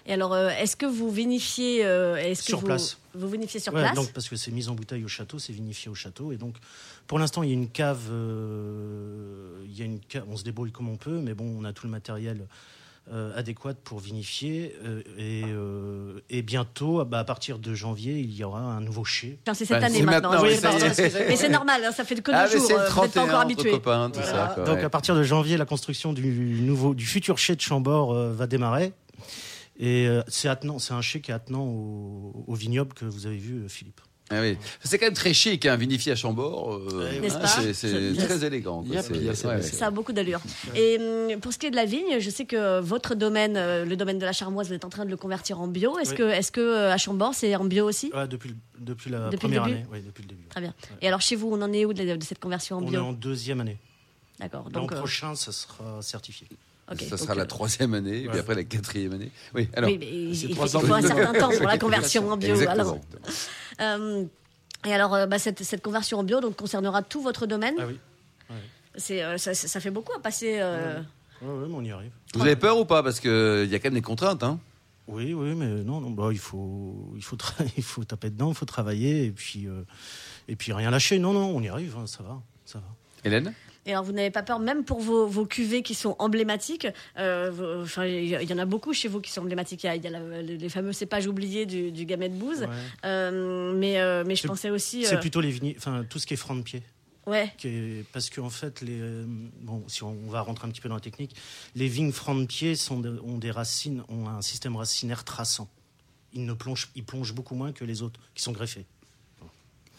Et 0.07 0.15
alors, 0.15 0.33
euh, 0.33 0.49
est-ce 0.49 0.77
que 0.77 0.87
vous 0.87 1.11
vinifiez 1.11 1.85
euh, 1.85 2.17
est-ce 2.17 2.41
que 2.41 2.47
Sur 2.47 2.61
vous, 2.61 2.67
place. 2.67 2.97
Vous 3.15 3.29
vinifiez 3.29 3.61
sur 3.61 3.75
Ouais, 3.75 3.83
place? 3.83 3.95
donc 3.95 4.11
parce 4.15 4.31
que 4.31 4.37
c'est 4.37 4.51
mis 4.51 4.69
en 4.69 4.75
bouteille 4.75 5.05
au 5.05 5.09
château, 5.09 5.39
c'est 5.39 5.53
vinifié 5.53 5.91
au 5.91 5.95
château, 5.95 6.33
et 6.33 6.37
donc 6.37 6.55
pour 7.07 7.19
l'instant 7.19 7.43
il 7.43 7.51
y 7.51 7.53
a 7.53 7.55
une 7.55 7.69
cave, 7.69 8.09
euh, 8.11 9.63
il 9.67 9.79
y 9.79 9.83
a 9.83 9.85
une 9.85 10.01
cave, 10.01 10.25
on 10.31 10.39
se 10.39 10.43
débrouille 10.43 10.73
comme 10.73 10.89
on 10.89 10.97
peut, 10.97 11.21
mais 11.21 11.35
bon, 11.35 11.55
on 11.61 11.65
a 11.65 11.73
tout 11.75 11.87
le 11.87 11.91
matériel 11.93 12.47
euh, 13.13 13.33
adéquat 13.37 13.75
pour 13.75 13.99
vinifier, 13.99 14.77
euh, 14.85 15.03
et, 15.19 15.43
euh, 15.47 16.21
et 16.31 16.43
bientôt, 16.43 17.05
bah, 17.05 17.19
à 17.21 17.25
partir 17.25 17.59
de 17.59 17.75
janvier, 17.75 18.19
il 18.21 18.33
y 18.33 18.45
aura 18.45 18.61
un 18.61 18.81
nouveau 18.81 19.05
chai. 19.05 19.39
Enfin, 19.43 19.55
C'est 19.55 19.65
cette 19.65 19.81
Bah, 19.81 19.87
année 19.87 20.03
maintenant. 20.03 20.41
Oui. 20.43 20.51
Mais 21.29 21.37
c'est 21.37 21.49
normal, 21.49 21.85
hein, 21.85 21.93
ça 21.93 22.05
fait 22.05 22.15
que 22.17 22.31
deux 22.31 22.37
Ah, 22.37 22.47
jours. 22.47 22.61
c'est 22.65 22.73
le 22.75 22.79
vous 22.79 22.85
n'êtes 22.85 22.89
pas 22.89 22.91
31 23.09 23.23
encore 23.25 23.41
habitué. 23.41 23.71
copains, 23.73 24.11
tout 24.11 24.21
Voilà. 24.21 24.49
ça. 24.49 24.55
quoi, 24.55 24.65
Donc 24.65 24.77
ouais. 24.77 24.85
à 24.85 24.91
partir 24.91 25.15
de 25.17 25.23
janvier, 25.23 25.57
la 25.57 25.65
construction 25.65 26.13
du 26.13 26.23
nouveau, 26.63 26.95
du 26.95 27.05
futur 27.07 27.37
chai 27.39 27.57
de 27.57 27.61
Chambord 27.61 28.13
euh, 28.13 28.33
va 28.33 28.47
démarrer. 28.47 28.93
Et 29.79 30.07
euh, 30.07 30.23
c'est 30.29 30.49
un 30.49 31.01
chai 31.01 31.21
qui 31.21 31.31
est 31.31 31.35
attenant 31.35 31.65
au, 31.65 32.45
au 32.47 32.55
vignoble 32.55 32.93
que 32.95 33.07
vous 33.07 33.27
avez 33.27 33.39
vu, 33.39 33.69
Philippe. 33.69 34.01
Ah 34.33 34.41
oui. 34.41 34.57
C'est 34.85 34.97
quand 34.99 35.07
même 35.07 35.15
très 35.15 35.35
chic, 35.35 35.67
un 35.67 35.75
vinifié 35.77 36.13
à 36.13 36.15
Chambord. 36.17 36.75
euh, 36.75 37.11
Eh 37.13 37.17
oui. 37.17 37.21
N'est-ce 37.23 37.35
hein, 37.35 37.41
pas 37.41 37.73
c'est- 37.75 38.15
très 38.27 38.45
élégant. 38.45 38.85
quoi. 38.85 38.95
Yep, 38.95 39.35
ça, 39.35 39.49
ouais, 39.49 39.83
a 39.83 39.91
beaucoup 39.91 40.13
d'allure. 40.13 40.41
Et 40.77 40.99
hum, 40.99 41.41
pour 41.41 41.53
ce 41.53 41.59
qui 41.59 41.67
est 41.67 41.71
de 41.71 41.77
la 41.77 41.85
vigne, 41.85 42.21
je 42.21 42.31
sais 42.31 42.45
que 42.45 42.79
votre 42.81 43.15
domaine, 43.17 43.57
euh, 43.57 43.85
le 43.85 43.97
domaine 43.97 44.19
de 44.21 44.25
la 44.25 44.33
Charmoise, 44.33 44.69
vous 44.69 44.75
êtes 44.75 44.85
en 44.85 44.89
train 44.89 45.05
de 45.05 45.11
le 45.11 45.17
convertir 45.17 45.61
en 45.61 45.67
bio. 45.67 45.99
Est-ce 45.99 46.11
Oui. 46.13 46.17
que, 46.53 46.61
euh, 46.63 46.93
à 46.93 46.97
Chambord, 46.97 47.35
c'est 47.35 47.55
en 47.57 47.65
bio 47.65 47.87
aussi? 47.89 48.13
Ouais, 48.15 48.29
depuis, 48.29 48.51
la 48.51 48.85
Depuis 48.85 49.09
le 49.11 49.39
première 49.39 49.65
début 49.65 49.77
année. 49.79 49.87
Oui, 49.93 50.01
depuis 50.07 50.23
le 50.23 50.29
début. 50.29 50.45
Très 50.49 50.61
bien. 50.61 50.75
Et 51.03 51.09
alors 51.09 51.21
chez 51.21 51.35
vous, 51.35 51.51
on 51.53 51.61
en 51.61 51.73
est 51.73 51.85
où 51.85 51.93
de, 51.93 52.15
de 52.17 52.23
cette 52.25 52.39
conversion 52.39 52.77
en 52.77 52.83
On 52.83 52.87
est 52.87 52.91
bio 52.91 53.01
en 53.03 53.13
deuxième 53.13 53.61
année. 53.61 53.79
D'accord. 54.39 54.65
L'an 54.73 54.83
Donc, 54.83 54.93
euh, 54.93 54.97
prochain, 54.97 55.35
ça 55.35 55.51
sera 55.53 56.01
certifié. 56.03 56.47
ok, 56.91 57.03
ça 57.11 57.17
sera 57.19 57.35
la 57.35 57.45
troisième 57.47 57.95
année, 57.95 58.27
puis 58.31 58.39
après 58.39 58.55
la 58.55 58.65
quatrième 58.65 59.13
année. 59.13 59.31
Oui, 59.55 59.69
alors. 59.75 59.91
oui, 59.91 59.99
mais 59.99 60.07
il, 60.11 60.55
faut, 60.55 60.63
ans 60.63 60.81
il 60.81 60.87
faut 60.87 60.95
un 60.95 61.03
certain 61.03 61.33
temps 61.39 61.51
pour 61.51 61.67
la 61.67 61.79
conversion 61.87 62.31
en 62.31 62.37
bio. 62.37 62.51
Exactement. 62.55 62.81
alors. 62.83 62.99
Euh, 63.81 64.25
et 64.87 64.95
alors, 64.95 65.15
euh, 65.15 65.27
bah, 65.27 65.39
cette, 65.39 65.63
cette 65.63 65.83
conversion 65.83 66.19
en 66.19 66.25
bio 66.25 66.41
donc, 66.41 66.57
concernera 66.57 67.03
tout 67.03 67.23
votre 67.23 67.47
domaine. 67.47 67.75
Ah 67.79 67.87
oui. 67.87 67.99
C'est, 68.97 69.23
euh, 69.23 69.39
ça, 69.39 69.55
ça 69.55 69.81
fait 69.81 69.91
beaucoup 69.91 70.13
à 70.13 70.21
passer. 70.21 70.59
euh, 70.61 71.01
Ouais, 71.43 71.49
ouais, 71.49 71.69
mais 71.69 71.75
on 71.75 71.83
y 71.83 71.91
arrive. 71.93 72.11
Vous 72.35 72.43
avez 72.43 72.57
peur 72.57 72.77
ou 72.79 72.85
pas? 72.85 73.03
Parce 73.03 73.21
qu'il 73.21 73.67
y 73.71 73.75
a 73.75 73.79
quand 73.79 73.85
même 73.89 73.95
des 73.95 74.03
contraintes. 74.03 74.43
Hein 74.43 74.59
Oui, 75.09 75.33
oui, 75.33 75.55
mais 75.55 75.67
non, 75.85 76.01
non 76.01 76.11
bah, 76.11 76.29
il, 76.33 76.39
faut, 76.39 77.13
il, 77.17 77.23
faut 77.23 77.37
tra- 77.37 77.65
il 77.77 77.83
faut 77.85 78.05
taper 78.05 78.31
dedans, 78.31 78.49
il 78.51 78.55
faut 78.57 78.67
travailler 78.67 79.27
et 79.27 79.31
puis, 79.31 79.67
euh, 79.69 79.83
et 80.49 80.57
puis 80.57 80.73
rien 80.73 80.91
lâcher. 80.91 81.19
Non, 81.19 81.33
non, 81.33 81.47
on 81.57 81.63
y 81.63 81.69
arrive, 81.69 81.97
hein, 81.97 82.07
ça 82.07 82.23
va. 82.25 82.41
Ça 82.67 82.79
va. 82.81 82.85
Hélène? 83.25 83.55
Et 83.91 83.93
alors, 83.93 84.05
vous 84.05 84.13
n'avez 84.13 84.31
pas 84.31 84.45
peur, 84.45 84.61
même 84.61 84.85
pour 84.85 85.01
vos, 85.01 85.27
vos 85.27 85.47
cuvées 85.47 85.83
qui 85.83 85.97
sont 85.97 86.15
emblématiques 86.21 86.87
euh, 87.19 87.85
il 88.07 88.49
y, 88.49 88.55
en 88.55 88.59
a 88.59 88.65
beaucoup 88.65 88.93
chez 88.93 89.09
vous 89.09 89.21
qui 89.21 89.33
sont 89.33 89.41
emblématiques. 89.41 89.83
Il 89.83 89.87
y 89.89 89.91
a, 89.91 89.97
il 89.97 90.05
y 90.05 90.07
a 90.07 90.11
la- 90.11 90.43
les, 90.43 90.69
fameux 90.69 90.93
cépages 90.93 91.27
oubliés 91.27 91.67
du, 91.67 91.91
du 91.91 92.05
Gamay 92.05 92.29
de 92.29 92.37
Bouze. 92.37 92.61
Ouais. 92.61 92.69
Euh, 93.05 93.73
mais, 93.77 93.99
euh, 94.01 94.23
mais 94.25 94.37
je 94.37 94.47
pensais 94.47 94.71
aussi. 94.71 95.05
C'est 95.05 95.17
euh, 95.17 95.19
plutôt 95.19 95.41
les 95.41 95.51
vignes, 95.51 95.75
enfin 95.77 96.05
tout 96.09 96.21
ce 96.21 96.27
qui 96.29 96.35
est 96.35 96.37
franc 96.37 96.55
de 96.55 96.63
pied. 96.63 96.85
Ouais. 97.27 97.53
qui 97.59 97.67
est- 97.67 98.05
parce 98.13 98.31
qu'en 98.31 98.49
fait, 98.49 98.81
les, 98.81 99.01
euh, 99.01 99.25
bon, 99.61 99.83
si 99.89 100.05
on, 100.05 100.17
on 100.27 100.31
va 100.31 100.41
rentrer 100.41 100.69
un 100.69 100.71
petit 100.71 100.81
peu 100.81 100.89
dans 100.89 100.95
la 100.95 101.01
technique, 101.01 101.35
les 101.75 101.89
vignes 101.89 102.13
francs 102.13 102.39
de 102.41 102.47
pied 102.47 102.77
sont 102.77 103.05
ont 103.05 103.39
des 103.39 103.51
racines, 103.51 104.05
ont 104.09 104.29
un 104.29 104.41
système 104.41 104.77
racinaire 104.77 105.25
traçant. 105.25 105.69
Ils 106.33 106.45
ne 106.47 106.53
plongent, 106.53 106.91
ils 106.95 107.03
plongent 107.05 107.35
beaucoup 107.35 107.57
moins 107.57 107.73
que 107.73 107.85
les 107.85 108.03
autres 108.03 108.21
qui 108.37 108.43
sont 108.45 108.53
greffés. 108.53 108.87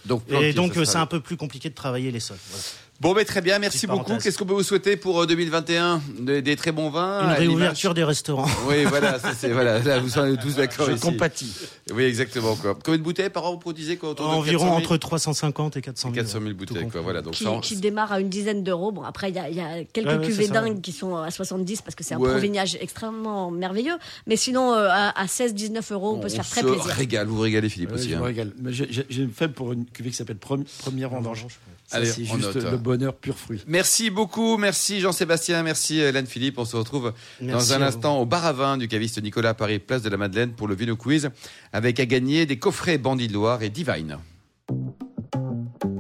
donc, 0.06 0.24
Et 0.32 0.54
donc, 0.54 0.74
c'est 0.76 0.96
un 0.96 1.06
peu 1.06 1.20
plus 1.20 1.36
compliqué 1.36 1.70
de 1.70 1.76
travailler 1.76 2.10
les 2.10 2.22
sols. 2.22 2.38
voilà. 2.50 2.64
Bon, 3.02 3.16
mais 3.16 3.26
très 3.26 3.42
bien, 3.42 3.58
merci 3.58 3.88
beaucoup. 3.88 4.16
Qu'est-ce 4.18 4.38
qu'on 4.38 4.46
peut 4.46 4.54
vous 4.54 4.62
souhaiter 4.62 4.96
pour 4.96 5.22
euh, 5.22 5.26
2021 5.26 6.02
des, 6.20 6.44
des 6.44 6.56
très 6.56 6.72
bons 6.72 6.92
vins 6.92 7.24
Une 7.24 7.32
réouverture 7.32 7.96
des 7.96 8.04
restaurants. 8.04 8.46
Oui, 8.70 8.84
voilà, 8.86 9.18
ça, 9.18 9.32
c'est 9.36 9.50
voilà. 9.52 9.80
Là, 9.80 9.98
vous 10.00 10.10
serez 10.10 10.38
tous 10.38 10.56
d'accord 10.58 10.86
Je 10.86 10.92
ici. 10.92 11.02
compatis. 11.02 11.52
Oui, 11.92 12.04
exactement. 12.04 12.56
Quoi. 12.56 12.78
Combien 12.86 13.00
de 13.00 13.04
bouteilles 13.04 13.32
par 13.32 13.46
an 13.46 13.54
vous 13.54 13.58
produisez 13.58 13.98
quoi, 13.98 14.12
autour 14.12 14.28
Environ 14.30 14.60
400 14.66 14.66
000 14.66 14.78
entre 14.78 14.98
350 14.98 15.78
et 15.78 15.82
400 15.82 16.10
000. 16.14 16.16
400 16.16 16.32
000 16.34 16.44
ouais, 16.44 16.52
tout 16.52 16.74
bouteilles. 16.74 16.90
Quoi. 16.90 17.02
Voilà, 17.02 17.24
donc 17.24 17.34
Qui, 17.34 17.44
ça, 17.44 17.50
qui 17.64 17.76
démarre 17.78 18.12
à 18.12 18.20
une 18.20 18.30
dizaine 18.30 18.64
d'euros. 18.64 18.92
Bon, 18.92 19.02
après, 19.02 19.30
il 19.32 19.36
y 19.36 19.40
a, 19.40 19.50
il 19.50 19.56
y 19.56 19.62
a 19.62 19.84
quelques 19.92 20.08
Ouais, 20.08 20.18
ouais, 20.18 20.26
cuvées 20.28 20.48
dingues 20.50 20.80
qui 20.82 20.92
sont 20.92 21.16
à 21.16 21.32
70 21.32 21.82
parce 21.82 21.96
que 21.96 22.04
c'est 22.04 22.14
un 22.14 22.20
Ouais. 22.20 22.30
provignage 22.30 22.78
extrêmement 22.80 23.50
merveilleux. 23.50 23.96
Mais 24.28 24.36
sinon, 24.36 24.74
euh, 24.76 24.90
à, 24.92 25.20
à 25.20 25.26
16-19 25.26 25.92
euros, 25.94 26.14
on, 26.18 26.20
peut 26.20 26.30
se 26.30 26.36
faire 26.36 26.48
très 26.48 26.62
plaisir. 26.62 26.84
régale. 26.86 27.26
Vous 27.26 27.38
vous 27.38 27.42
régalez, 27.42 27.68
Philippe, 27.68 27.90
Ouais, 27.90 27.96
aussi. 27.96 28.12
je 28.12 28.16
hein. 28.16 28.20
me 28.20 28.26
régale. 28.26 28.52
Mais 28.62 28.72
j'ai- 28.72 28.88
une 29.10 29.32
faible 29.32 29.54
pour 29.54 29.74
une 29.74 29.86
cuvée 29.86 30.12
qui 30.12 30.16
s'appelle 30.18 30.38
Premi- 30.38 30.66
Première 30.78 31.10
Vendange. 31.10 31.48
Allez, 31.92 32.06
c'est 32.06 32.26
juste 32.26 32.56
note. 32.56 32.72
le 32.72 32.78
bonheur 32.78 33.16
pur 33.16 33.38
fruit. 33.38 33.62
Merci 33.68 34.10
beaucoup, 34.10 34.58
merci 34.58 35.00
Jean-Sébastien, 35.02 35.64
merci 35.64 36.00
Hélène 36.00 36.28
Philippe. 36.28 36.58
On 36.58 36.66
se 36.66 36.76
retrouve 36.76 37.14
Merci 37.42 37.70
dans 37.70 37.74
un 37.74 37.82
instant 37.82 38.20
au 38.20 38.26
bar 38.26 38.46
à 38.46 38.54
vin 38.54 38.78
du 38.78 38.88
caviste 38.88 39.22
Nicolas 39.22 39.54
Paris, 39.54 39.80
place 39.80 40.02
de 40.02 40.10
la 40.10 40.18
Madeleine 40.18 40.54
pour 40.54 40.68
le 40.68 40.76
Vino 40.76 40.96
Quiz, 40.96 41.30
avec 41.74 42.00
à 42.00 42.06
gagner 42.06 42.46
des 42.46 42.58
coffrets 42.58 42.98
Bandit 42.98 43.28
de 43.28 43.34
Loire 43.34 43.62
et 43.64 43.70
Divine. 43.70 44.18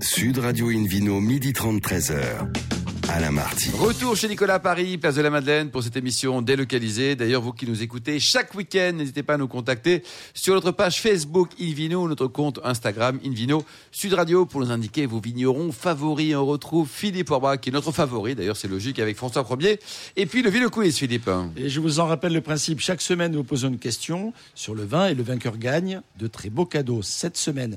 Sud 0.01 0.39
Radio 0.39 0.69
Invino, 0.69 1.19
midi 1.19 1.53
30, 1.53 1.81
13h. 1.81 2.80
Alain 3.13 3.31
Marty. 3.31 3.71
Retour 3.71 4.15
chez 4.15 4.29
Nicolas 4.29 4.59
Paris, 4.59 4.97
place 4.97 5.15
de 5.15 5.21
la 5.21 5.29
Madeleine 5.29 5.69
pour 5.69 5.83
cette 5.83 5.97
émission 5.97 6.41
délocalisée. 6.41 7.17
D'ailleurs, 7.17 7.41
vous 7.41 7.51
qui 7.51 7.67
nous 7.67 7.83
écoutez 7.83 8.21
chaque 8.21 8.55
week-end, 8.55 8.93
n'hésitez 8.95 9.21
pas 9.21 9.33
à 9.33 9.37
nous 9.37 9.49
contacter 9.49 10.01
sur 10.33 10.53
notre 10.53 10.71
page 10.71 11.01
Facebook 11.01 11.49
Invino, 11.59 12.07
notre 12.07 12.27
compte 12.27 12.61
Instagram 12.63 13.19
Invino 13.25 13.65
Sud 13.91 14.13
Radio 14.13 14.45
pour 14.45 14.61
nous 14.61 14.71
indiquer 14.71 15.07
vos 15.07 15.19
vignerons 15.19 15.73
favoris. 15.73 16.35
On 16.35 16.45
retrouve 16.45 16.87
Philippe 16.87 17.31
Orbach 17.31 17.59
qui 17.59 17.69
est 17.69 17.73
notre 17.73 17.91
favori. 17.91 18.33
D'ailleurs, 18.33 18.55
c'est 18.55 18.69
logique 18.69 18.97
avec 18.97 19.17
François 19.17 19.43
Premier. 19.43 19.77
Et 20.15 20.25
puis 20.25 20.41
le 20.41 20.49
Vino 20.49 20.69
Quiz, 20.69 20.97
Philippe. 20.97 21.29
Et 21.57 21.67
je 21.67 21.81
vous 21.81 21.99
en 21.99 22.07
rappelle 22.07 22.31
le 22.31 22.41
principe. 22.41 22.79
Chaque 22.79 23.01
semaine, 23.01 23.33
nous 23.33 23.43
posons 23.43 23.67
une 23.67 23.79
question 23.79 24.31
sur 24.55 24.73
le 24.73 24.85
vin 24.85 25.07
et 25.07 25.15
le 25.15 25.23
vainqueur 25.23 25.57
gagne 25.57 26.01
de 26.17 26.27
très 26.27 26.49
beaux 26.49 26.65
cadeaux. 26.65 27.01
Cette 27.01 27.35
semaine, 27.35 27.75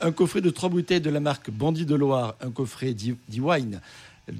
un 0.00 0.12
coffret 0.12 0.40
de 0.40 0.50
trois 0.50 0.68
bouteilles 0.68 1.00
de 1.00 1.10
la 1.10 1.18
marque 1.18 1.50
Bandit 1.50 1.84
de 1.84 1.96
Loire, 1.96 2.36
un 2.40 2.52
coffret 2.52 2.94
d'e-wine 2.94 3.80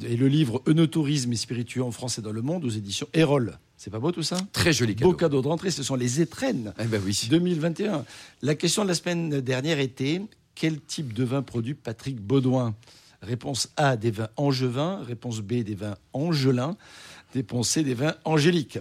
et 0.03 0.17
le 0.17 0.29
livre 0.29 0.63
Eunotourisme 0.67 1.33
et 1.33 1.37
spiritueux 1.37 1.83
en 1.83 1.91
France 1.91 2.19
et 2.19 2.23
dans 2.23 2.33
le 2.33 2.43
monde 2.43 2.65
aux 2.65 2.71
éditions 2.71 3.09
Erol. 3.15 3.59
C'est 3.77 3.91
pas 3.91 3.99
beau 4.01 4.13
tout 4.13 4.23
ça? 4.23 4.37
Très 4.53 4.73
joli 4.73 4.95
cadeau. 4.95 5.11
Beau 5.13 5.17
cadeau 5.17 5.43
de 5.43 5.49
rentrée, 5.49 5.71
ce 5.71 5.83
sont 5.83 5.95
les 5.95 6.21
étrennes 6.21 6.75
Eh 6.81 6.85
ben 6.85 7.01
oui. 7.05 7.27
2021. 7.31 8.05
La 8.43 8.55
question 8.55 8.83
de 8.83 8.89
la 8.89 8.95
semaine 8.95 9.41
dernière 9.41 9.79
était 9.79 10.21
quel 10.55 10.81
type 10.81 11.13
de 11.13 11.25
vin 11.25 11.43
produit 11.43 11.75
Patrick 11.75 12.21
Baudouin? 12.21 12.75
Réponse 13.23 13.69
A, 13.77 13.97
des 13.97 14.11
vins 14.11 14.29
angevins. 14.37 15.03
Réponse 15.05 15.41
B, 15.41 15.63
des 15.63 15.75
vins 15.75 15.97
angelins. 16.13 16.77
Réponse 17.35 17.71
C, 17.71 17.83
des 17.83 17.95
vins 17.95 18.15
angéliques. 18.25 18.79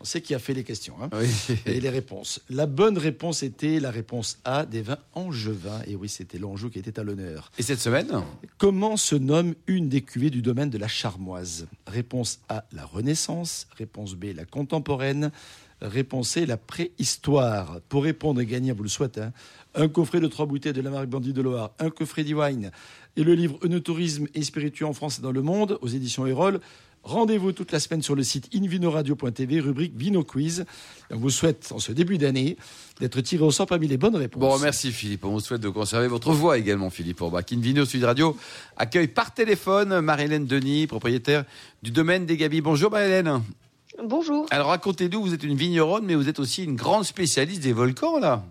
On 0.00 0.04
sait 0.04 0.20
qui 0.20 0.34
a 0.34 0.38
fait 0.38 0.54
les 0.54 0.64
questions. 0.64 0.94
hein. 1.02 1.08
Oui. 1.12 1.28
Et 1.66 1.80
les 1.80 1.88
réponses. 1.88 2.40
La 2.50 2.66
bonne 2.66 2.98
réponse 2.98 3.42
était 3.42 3.80
la 3.80 3.90
réponse 3.90 4.38
A, 4.44 4.66
des 4.66 4.82
vins 4.82 4.98
angevins. 5.14 5.80
Et 5.86 5.96
oui, 5.96 6.08
c'était 6.08 6.38
l'Anjou 6.38 6.68
qui 6.70 6.78
était 6.78 6.98
à 7.00 7.02
l'honneur. 7.02 7.50
Et 7.58 7.62
cette 7.62 7.80
semaine 7.80 8.10
Comment 8.58 8.96
se 8.96 9.16
nomme 9.16 9.54
une 9.66 9.88
des 9.88 10.02
cuvées 10.02 10.30
du 10.30 10.42
domaine 10.42 10.70
de 10.70 10.78
la 10.78 10.88
Charmoise? 10.88 11.66
Réponse 11.86 12.40
A, 12.48 12.64
la 12.72 12.84
Renaissance. 12.84 13.66
Réponse 13.76 14.14
B, 14.14 14.26
la 14.34 14.44
contemporaine. 14.44 15.30
Réponse 15.82 16.30
C, 16.30 16.46
la 16.46 16.56
préhistoire. 16.56 17.80
Pour 17.88 18.04
répondre 18.04 18.40
et 18.40 18.46
gagner, 18.46 18.72
vous 18.72 18.82
le 18.82 18.88
souhaitez, 18.88 19.20
hein, 19.22 19.32
un 19.74 19.88
coffret 19.88 20.20
de 20.20 20.26
trois 20.26 20.46
bouteilles 20.46 20.72
de 20.72 20.80
la 20.80 20.90
marque 20.90 21.08
Bandit 21.08 21.32
de 21.34 21.42
Loire, 21.42 21.72
un 21.78 21.90
coffret 21.90 22.24
d'e-wine 22.24 22.70
et 23.16 23.24
le 23.24 23.34
livre 23.34 23.58
Eunotourisme 23.62 24.26
et 24.34 24.42
spiritueux 24.42 24.86
en 24.86 24.92
France 24.94 25.18
et 25.18 25.22
dans 25.22 25.32
le 25.32 25.42
monde 25.42 25.78
aux 25.82 25.88
éditions 25.88 26.26
Erol. 26.26 26.60
Rendez-vous 27.06 27.52
toute 27.52 27.70
la 27.70 27.78
semaine 27.78 28.02
sur 28.02 28.16
le 28.16 28.24
site 28.24 28.48
invinoradio.tv, 28.52 29.60
rubrique 29.60 29.92
Vino 29.96 30.24
Quiz. 30.24 30.64
Et 31.08 31.14
on 31.14 31.18
vous 31.18 31.30
souhaite, 31.30 31.70
en 31.72 31.78
ce 31.78 31.92
début 31.92 32.18
d'année, 32.18 32.56
d'être 32.98 33.20
tiré 33.20 33.44
au 33.44 33.52
sort 33.52 33.68
parmi 33.68 33.86
les 33.86 33.96
bonnes 33.96 34.16
réponses. 34.16 34.40
Bon, 34.40 34.58
merci 34.58 34.90
Philippe. 34.90 35.24
On 35.24 35.30
vous 35.30 35.38
souhaite 35.38 35.60
de 35.60 35.68
conserver 35.68 36.08
votre 36.08 36.32
voix 36.32 36.58
également, 36.58 36.90
Philippe 36.90 37.20
Orbach. 37.20 37.44
Invino 37.52 37.84
Sud 37.84 38.02
Radio 38.02 38.36
accueille 38.76 39.06
par 39.06 39.32
téléphone 39.32 40.00
Marie-Hélène 40.00 40.46
Denis, 40.46 40.88
propriétaire 40.88 41.44
du 41.80 41.92
domaine 41.92 42.26
des 42.26 42.36
Gabis. 42.36 42.60
Bonjour 42.60 42.90
Marie-Hélène. 42.90 43.40
Bonjour. 44.02 44.46
Alors 44.50 44.70
racontez-nous, 44.70 45.22
vous 45.22 45.32
êtes 45.32 45.44
une 45.44 45.56
vigneronne, 45.56 46.04
mais 46.04 46.16
vous 46.16 46.28
êtes 46.28 46.40
aussi 46.40 46.64
une 46.64 46.74
grande 46.74 47.04
spécialiste 47.04 47.62
des 47.62 47.72
volcans, 47.72 48.18
là. 48.18 48.44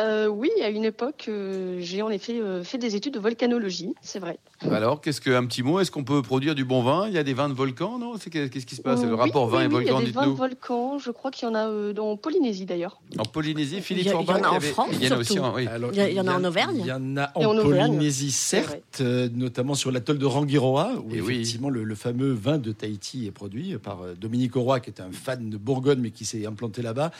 Euh, 0.00 0.28
oui, 0.28 0.50
à 0.64 0.70
une 0.70 0.84
époque, 0.84 1.26
euh, 1.28 1.76
j'ai 1.80 2.00
en 2.00 2.08
effet 2.10 2.40
euh, 2.40 2.64
fait 2.64 2.78
des 2.78 2.96
études 2.96 3.14
de 3.14 3.18
volcanologie, 3.20 3.92
c'est 4.00 4.18
vrai. 4.18 4.38
Alors, 4.70 5.00
qu'est-ce 5.00 5.20
que, 5.20 5.30
un 5.30 5.44
petit 5.46 5.62
mot, 5.62 5.78
est-ce 5.80 5.90
qu'on 5.90 6.04
peut 6.04 6.22
produire 6.22 6.54
du 6.54 6.64
bon 6.64 6.82
vin? 6.82 7.06
Il 7.08 7.12
y 7.14 7.18
a 7.18 7.22
des 7.22 7.34
vins 7.34 7.48
de 7.48 7.54
volcans, 7.54 7.98
non? 7.98 8.14
Qu'est-ce 8.16 8.66
qui 8.66 8.74
se 8.76 8.80
passe? 8.82 9.02
Euh, 9.02 9.08
Le 9.08 9.14
rapport 9.14 9.46
oui, 9.46 9.52
vin 9.52 9.60
et 9.62 9.66
oui, 9.66 9.72
volcan, 9.72 9.98
Il 10.00 10.00
y 10.00 10.02
a 10.02 10.06
des 10.06 10.12
vins 10.12 10.22
de 10.22 10.26
dites-nous. 10.28 10.36
volcans, 10.36 10.98
je 10.98 11.10
crois 11.10 11.30
qu'il 11.30 11.46
y 11.48 11.50
en 11.50 11.54
a 11.54 11.68
euh, 11.68 11.94
en 11.96 12.16
Polynésie 12.16 12.64
d'ailleurs. 12.66 13.00
En 13.18 13.24
Polynésie, 13.24 13.80
Philippe 13.82 14.06
a- 14.08 14.10
il 14.20 14.26
y 14.26 14.30
en 14.30 14.34
a 14.42 14.48
en 14.48 14.56
avait- 14.56 14.68
France, 14.70 14.88
Il 14.92 15.04
y 15.04 15.08
en 15.12 15.16
a 15.16 15.18
aussi, 15.18 15.32
surtout. 15.34 15.56
Alors, 15.68 15.90
Il 15.92 15.96
y 15.98 16.00
a- 16.00 16.08
il 16.08 16.16
y 16.16 16.20
en 16.20 16.26
a 16.28 16.34
en 16.34 16.44
Auvergne 16.44 16.76
Il 16.80 16.86
y 16.86 16.92
en 16.92 17.16
a 17.16 17.32
Et 17.38 17.44
en. 17.44 17.54
Polynésie, 17.62 18.30
certes, 18.30 19.00
euh, 19.00 19.28
notamment 19.34 19.74
sur 19.74 19.90
l'atoll 19.92 20.18
de 20.18 20.26
Rangiroa, 20.26 20.92
où 21.04 21.14
Et 21.14 21.20
oui. 21.20 21.34
effectivement 21.34 21.68
le, 21.68 21.84
le 21.84 21.94
fameux 21.94 22.32
vin 22.32 22.58
de 22.58 22.72
Tahiti 22.72 23.26
est 23.26 23.30
produit 23.32 23.76
par 23.78 24.02
euh, 24.02 24.14
Dominique 24.14 24.56
Auroy, 24.56 24.80
qui 24.80 24.90
est 24.90 25.00
un 25.00 25.10
fan 25.12 25.50
de 25.50 25.56
Bourgogne, 25.56 25.98
mais 26.00 26.10
qui 26.10 26.24
s'est 26.24 26.46
implanté 26.46 26.80
là-bas, 26.82 27.10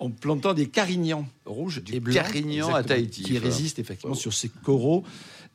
en 0.00 0.10
plantant 0.10 0.52
des 0.54 0.66
carignans 0.66 1.26
rouges 1.46 1.82
et 1.92 2.00
blancs. 2.00 2.14
Carignan 2.26 2.74
à 2.74 2.82
Tahiti, 2.82 3.22
Qui 3.22 3.32
voilà. 3.32 3.46
résistent 3.46 3.78
effectivement 3.78 4.14
sur 4.14 4.32
ces 4.32 4.48
coraux 4.48 5.04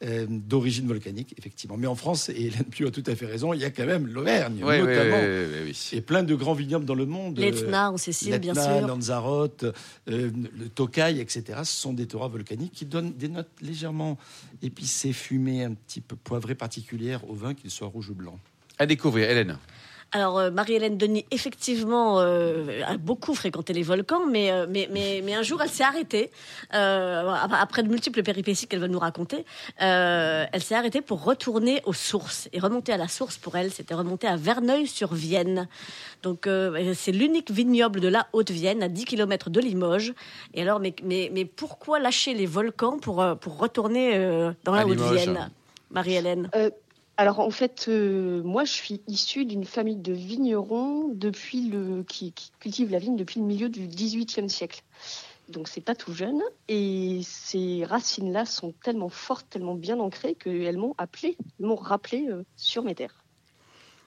euh, 0.01 0.25
d'origine 0.29 0.87
volcanique, 0.87 1.35
effectivement. 1.37 1.75
Mais 1.75 1.85
en 1.87 1.95
France, 1.95 2.29
et 2.29 2.45
Hélène 2.45 2.63
Pio 2.71 2.87
a 2.87 2.91
tout 2.91 3.03
à 3.05 3.15
fait 3.15 3.25
raison, 3.25 3.53
il 3.53 3.59
y 3.59 3.65
a 3.65 3.69
quand 3.69 3.85
même 3.85 4.07
l'Auvergne, 4.07 4.61
Oui, 4.63 4.79
notamment. 4.79 5.17
oui, 5.19 5.45
oui. 5.67 5.89
Et 5.91 5.99
plein 5.99 6.23
de 6.23 6.33
grands 6.35 6.53
vignobles 6.53 6.85
dans 6.85 6.95
le 6.95 7.05
monde. 7.05 7.37
euh, 7.37 7.41
L'Etna 7.41 7.91
en 7.91 7.97
Sicile, 7.97 8.37
bien 8.39 8.53
L'Etna, 8.53 8.77
sûr. 8.79 8.87
Lanzarote, 8.87 9.65
euh, 10.09 10.31
le 10.57 10.69
Tokai, 10.69 11.19
etc. 11.19 11.43
Ce 11.63 11.75
sont 11.75 11.91
des 11.91 12.05
terroirs 12.07 12.29
volcaniques 12.29 12.71
qui 12.71 12.85
donnent 12.85 13.11
des 13.11 13.27
notes 13.27 13.49
légèrement 13.61 14.17
épicées, 14.61 15.11
fumées, 15.11 15.65
un 15.65 15.73
petit 15.73 15.99
peu 15.99 16.15
poivrées 16.15 16.55
particulières 16.55 17.29
au 17.29 17.33
vin, 17.33 17.53
qu'il 17.53 17.69
soit 17.69 17.87
rouge 17.87 18.09
ou 18.09 18.15
blanc. 18.15 18.39
À 18.77 18.85
découvrir, 18.85 19.29
Hélène. 19.29 19.57
Alors, 20.11 20.39
euh, 20.39 20.49
Marie-Hélène 20.49 20.97
Denis, 20.97 21.25
effectivement, 21.29 22.19
euh, 22.19 22.81
a 22.83 22.97
beaucoup 22.97 23.35
fréquenté 23.35 23.73
les 23.73 23.83
volcans, 23.83 24.25
mais, 24.25 24.51
euh, 24.51 24.65
mais, 24.67 24.89
mais, 24.91 25.21
mais 25.23 25.35
un 25.35 25.43
jour, 25.43 25.61
elle 25.61 25.69
s'est 25.69 25.83
arrêtée. 25.83 26.31
Euh, 26.73 27.31
après 27.51 27.83
de 27.83 27.89
multiples 27.89 28.23
péripéties 28.23 28.65
qu'elle 28.65 28.79
va 28.79 28.87
nous 28.87 28.97
raconter, 28.97 29.45
euh, 29.81 30.45
elle 30.51 30.63
s'est 30.63 30.73
arrêtée 30.73 31.01
pour 31.01 31.23
retourner 31.23 31.81
aux 31.85 31.93
sources. 31.93 32.49
Et 32.53 32.59
remonter 32.59 32.91
à 32.91 32.97
la 32.97 33.07
source, 33.07 33.37
pour 33.37 33.55
elle, 33.55 33.71
c'était 33.71 33.93
remonter 33.93 34.25
à 34.25 34.35
Verneuil-sur-Vienne. 34.35 35.67
Donc, 36.23 36.47
euh, 36.47 36.93
c'est 36.95 37.11
l'unique 37.11 37.51
vignoble 37.51 37.99
de 37.99 38.07
la 38.07 38.27
Haute-Vienne, 38.33 38.81
à 38.81 38.89
10 38.89 39.05
km 39.05 39.51
de 39.51 39.59
Limoges. 39.59 40.13
Et 40.55 40.63
alors, 40.63 40.79
mais, 40.79 40.95
mais, 41.03 41.29
mais 41.31 41.45
pourquoi 41.45 41.99
lâcher 41.99 42.33
les 42.33 42.47
volcans 42.47 42.97
pour, 42.97 43.23
pour 43.39 43.59
retourner 43.59 44.15
euh, 44.15 44.51
dans 44.63 44.73
la. 44.73 44.87
Haute-Vienne 44.87 45.51
Marie-Hélène? 45.91 46.49
Alors 47.19 47.41
en 47.41 47.49
fait, 47.49 47.87
euh, 47.89 48.41
moi 48.43 48.63
je 48.63 48.71
suis 48.71 49.01
issue 49.07 49.43
d'une 49.43 49.65
famille 49.65 49.97
de 49.97 50.13
vignerons 50.13 51.09
depuis 51.09 51.67
le, 51.67 52.01
qui, 52.03 52.33
cultivent 52.61 52.91
la 52.91 52.99
vigne 52.99 53.17
depuis 53.17 53.41
le 53.41 53.45
milieu 53.45 53.67
du 53.67 53.87
XVIIIe 53.87 54.49
siècle. 54.49 54.83
Donc 55.49 55.67
c'est 55.67 55.81
pas 55.81 55.95
tout 55.95 56.13
jeune. 56.13 56.41
Et 56.69 57.19
ces 57.23 57.83
racines-là 57.83 58.45
sont 58.45 58.71
tellement 58.71 59.09
fortes, 59.09 59.49
tellement 59.49 59.75
bien 59.75 59.99
ancrées 59.99 60.35
qu'elles 60.35 60.77
m'ont 60.77 60.95
m'ont 61.59 61.75
rappelé 61.75 62.29
euh, 62.29 62.45
sur 62.55 62.83
mes 62.83 62.95
terres. 62.95 63.18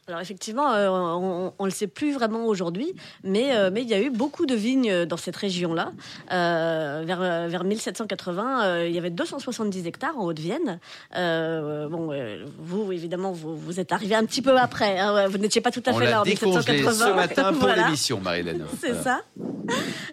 Alors 0.09 0.21
effectivement, 0.21 0.73
euh, 0.73 0.89
on 0.91 1.53
ne 1.61 1.65
le 1.69 1.71
sait 1.71 1.87
plus 1.87 2.13
vraiment 2.13 2.47
aujourd'hui, 2.47 2.93
mais, 3.23 3.55
euh, 3.57 3.71
mais 3.73 3.83
il 3.83 3.89
y 3.89 3.95
a 3.95 4.01
eu 4.03 4.11
beaucoup 4.11 4.47
de 4.47 4.55
vignes 4.55 5.05
dans 5.07 5.17
cette 5.17 5.37
région-là. 5.37 5.93
Euh, 6.33 7.03
vers, 7.07 7.23
euh, 7.23 7.47
vers 7.49 7.63
1780, 7.63 8.65
euh, 8.65 8.89
il 8.89 8.95
y 8.95 8.99
avait 8.99 9.11
270 9.11 9.87
hectares 9.87 10.19
en 10.19 10.25
Haute-Vienne. 10.25 10.81
Euh, 11.17 11.89
bon, 11.89 12.11
euh, 12.11 12.45
vous, 12.59 12.91
évidemment, 12.91 13.31
vous, 13.31 13.57
vous 13.57 13.79
êtes 13.79 13.93
arrivé 13.93 14.17
un 14.17 14.25
petit 14.25 14.43
peu 14.43 14.59
après. 14.59 14.99
hein, 14.99 15.29
vous 15.29 15.39
n'étiez 15.39 15.61
pas 15.61 15.71
tout 15.71 15.83
à 15.87 15.93
On 15.93 15.99
fait 15.99 16.11
là 16.11 16.23
en 16.23 16.25
décongelé 16.25 16.73
1780. 16.83 16.93
ce 17.07 17.15
matin 17.15 17.53
pour 17.53 17.61
Voilà. 17.69 17.85
l'émission, 17.85 18.19
Marie-Hélène. 18.21 18.65
C'est 18.81 18.89
Voilà. 18.91 19.03
ça. 19.05 19.21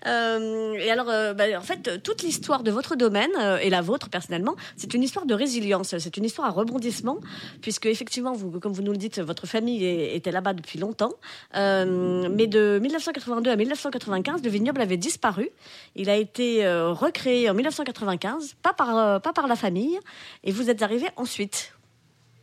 Euh, 0.05 0.73
et 0.73 0.91
alors, 0.91 1.09
euh, 1.09 1.33
bah, 1.33 1.45
en 1.57 1.61
fait, 1.61 2.01
toute 2.03 2.21
l'histoire 2.21 2.61
de 2.63 2.69
votre 2.71 2.95
domaine 2.95 3.31
euh, 3.41 3.57
et 3.57 3.69
la 3.71 3.81
vôtre 3.81 4.09
personnellement, 4.09 4.55
c'est 4.77 4.93
une 4.93 5.01
histoire 5.03 5.25
de 5.25 5.33
résilience. 5.33 5.97
C'est 5.97 6.15
une 6.17 6.25
histoire 6.25 6.47
à 6.47 6.51
rebondissement, 6.51 7.17
puisque 7.61 7.87
effectivement, 7.87 8.33
vous, 8.33 8.59
comme 8.59 8.71
vous 8.73 8.83
nous 8.83 8.91
le 8.91 8.97
dites, 8.97 9.19
votre 9.19 9.47
famille 9.47 9.78
était 9.83 10.31
là-bas 10.31 10.53
depuis 10.53 10.79
longtemps. 10.79 11.13
Euh, 11.55 12.29
mais 12.31 12.47
de 12.47 12.79
1982 12.81 13.51
à 13.51 13.55
1995, 13.55 14.43
le 14.43 14.49
vignoble 14.49 14.81
avait 14.81 14.97
disparu. 14.97 15.49
Il 15.95 16.09
a 16.09 16.15
été 16.15 16.65
euh, 16.65 16.91
recréé 16.91 17.49
en 17.49 17.53
1995, 17.53 18.55
pas 18.61 18.73
par, 18.73 18.97
euh, 18.97 19.19
pas 19.19 19.33
par 19.33 19.47
la 19.47 19.55
famille, 19.55 19.99
et 20.43 20.51
vous 20.51 20.69
êtes 20.69 20.81
arrivé 20.81 21.07
ensuite. 21.15 21.73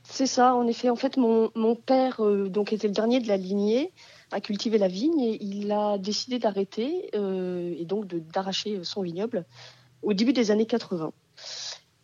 C'est 0.04 0.26
ça, 0.26 0.54
en 0.54 0.66
effet. 0.66 0.88
En 0.88 0.96
fait, 0.96 1.16
mon, 1.16 1.50
mon 1.54 1.74
père, 1.74 2.20
donc, 2.48 2.72
était 2.72 2.86
le 2.86 2.94
dernier 2.94 3.20
de 3.20 3.26
la 3.26 3.36
lignée, 3.36 3.92
a 4.30 4.40
cultivé 4.40 4.78
la 4.78 4.88
vigne 4.88 5.20
et 5.20 5.42
il 5.42 5.70
a 5.72 5.98
décidé 5.98 6.38
d'arrêter 6.38 7.10
et 7.12 7.84
donc 7.84 8.06
d'arracher 8.06 8.80
son 8.82 9.02
vignoble 9.02 9.44
au 10.02 10.12
début 10.12 10.32
des 10.32 10.50
années 10.50 10.66
80. 10.66 11.12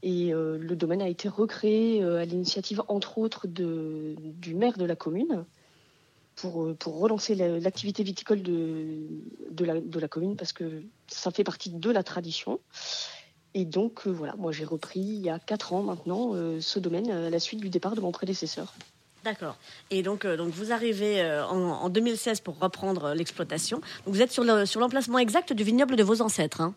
Et 0.04 0.34
euh, 0.34 0.58
le 0.58 0.74
domaine 0.74 1.00
a 1.00 1.08
été 1.08 1.28
recréé 1.28 2.02
euh, 2.02 2.18
à 2.20 2.24
l'initiative, 2.24 2.82
entre 2.88 3.18
autres, 3.18 3.46
du 3.46 4.54
maire 4.54 4.76
de 4.76 4.84
la 4.84 4.96
commune 4.96 5.44
pour, 6.34 6.64
euh, 6.64 6.74
pour 6.74 6.98
relancer 6.98 7.34
la- 7.36 7.60
l'activité 7.60 8.02
viticole 8.02 8.42
de, 8.42 8.96
de, 9.50 9.64
la, 9.64 9.80
de 9.80 9.98
la 10.00 10.08
commune 10.08 10.34
parce 10.36 10.52
que 10.52 10.82
ça 11.06 11.30
fait 11.30 11.44
partie 11.44 11.70
de 11.70 11.90
la 11.90 12.02
tradition. 12.02 12.58
Et 13.54 13.64
donc, 13.64 14.06
voilà, 14.06 14.34
moi 14.36 14.50
j'ai 14.50 14.64
repris 14.64 15.00
il 15.00 15.20
y 15.20 15.28
a 15.30 15.38
4 15.38 15.72
ans 15.74 15.82
maintenant 15.82 16.32
ce 16.58 16.78
domaine 16.78 17.10
à 17.10 17.28
la 17.30 17.38
suite 17.38 17.60
du 17.60 17.68
départ 17.68 17.94
de 17.94 18.00
mon 18.00 18.10
prédécesseur. 18.10 18.72
D'accord. 19.24 19.56
Et 19.90 20.02
donc, 20.02 20.26
donc 20.26 20.48
vous 20.48 20.72
arrivez 20.72 21.22
en, 21.48 21.58
en 21.58 21.88
2016 21.90 22.40
pour 22.40 22.58
reprendre 22.58 23.12
l'exploitation. 23.14 23.80
Vous 24.06 24.20
êtes 24.22 24.32
sur 24.32 24.42
le- 24.42 24.64
sur 24.66 24.80
l'emplacement 24.80 25.18
exact 25.18 25.52
du 25.52 25.62
vignoble 25.64 25.94
de 25.96 26.02
vos 26.02 26.22
ancêtres. 26.22 26.60
hein? 26.62 26.74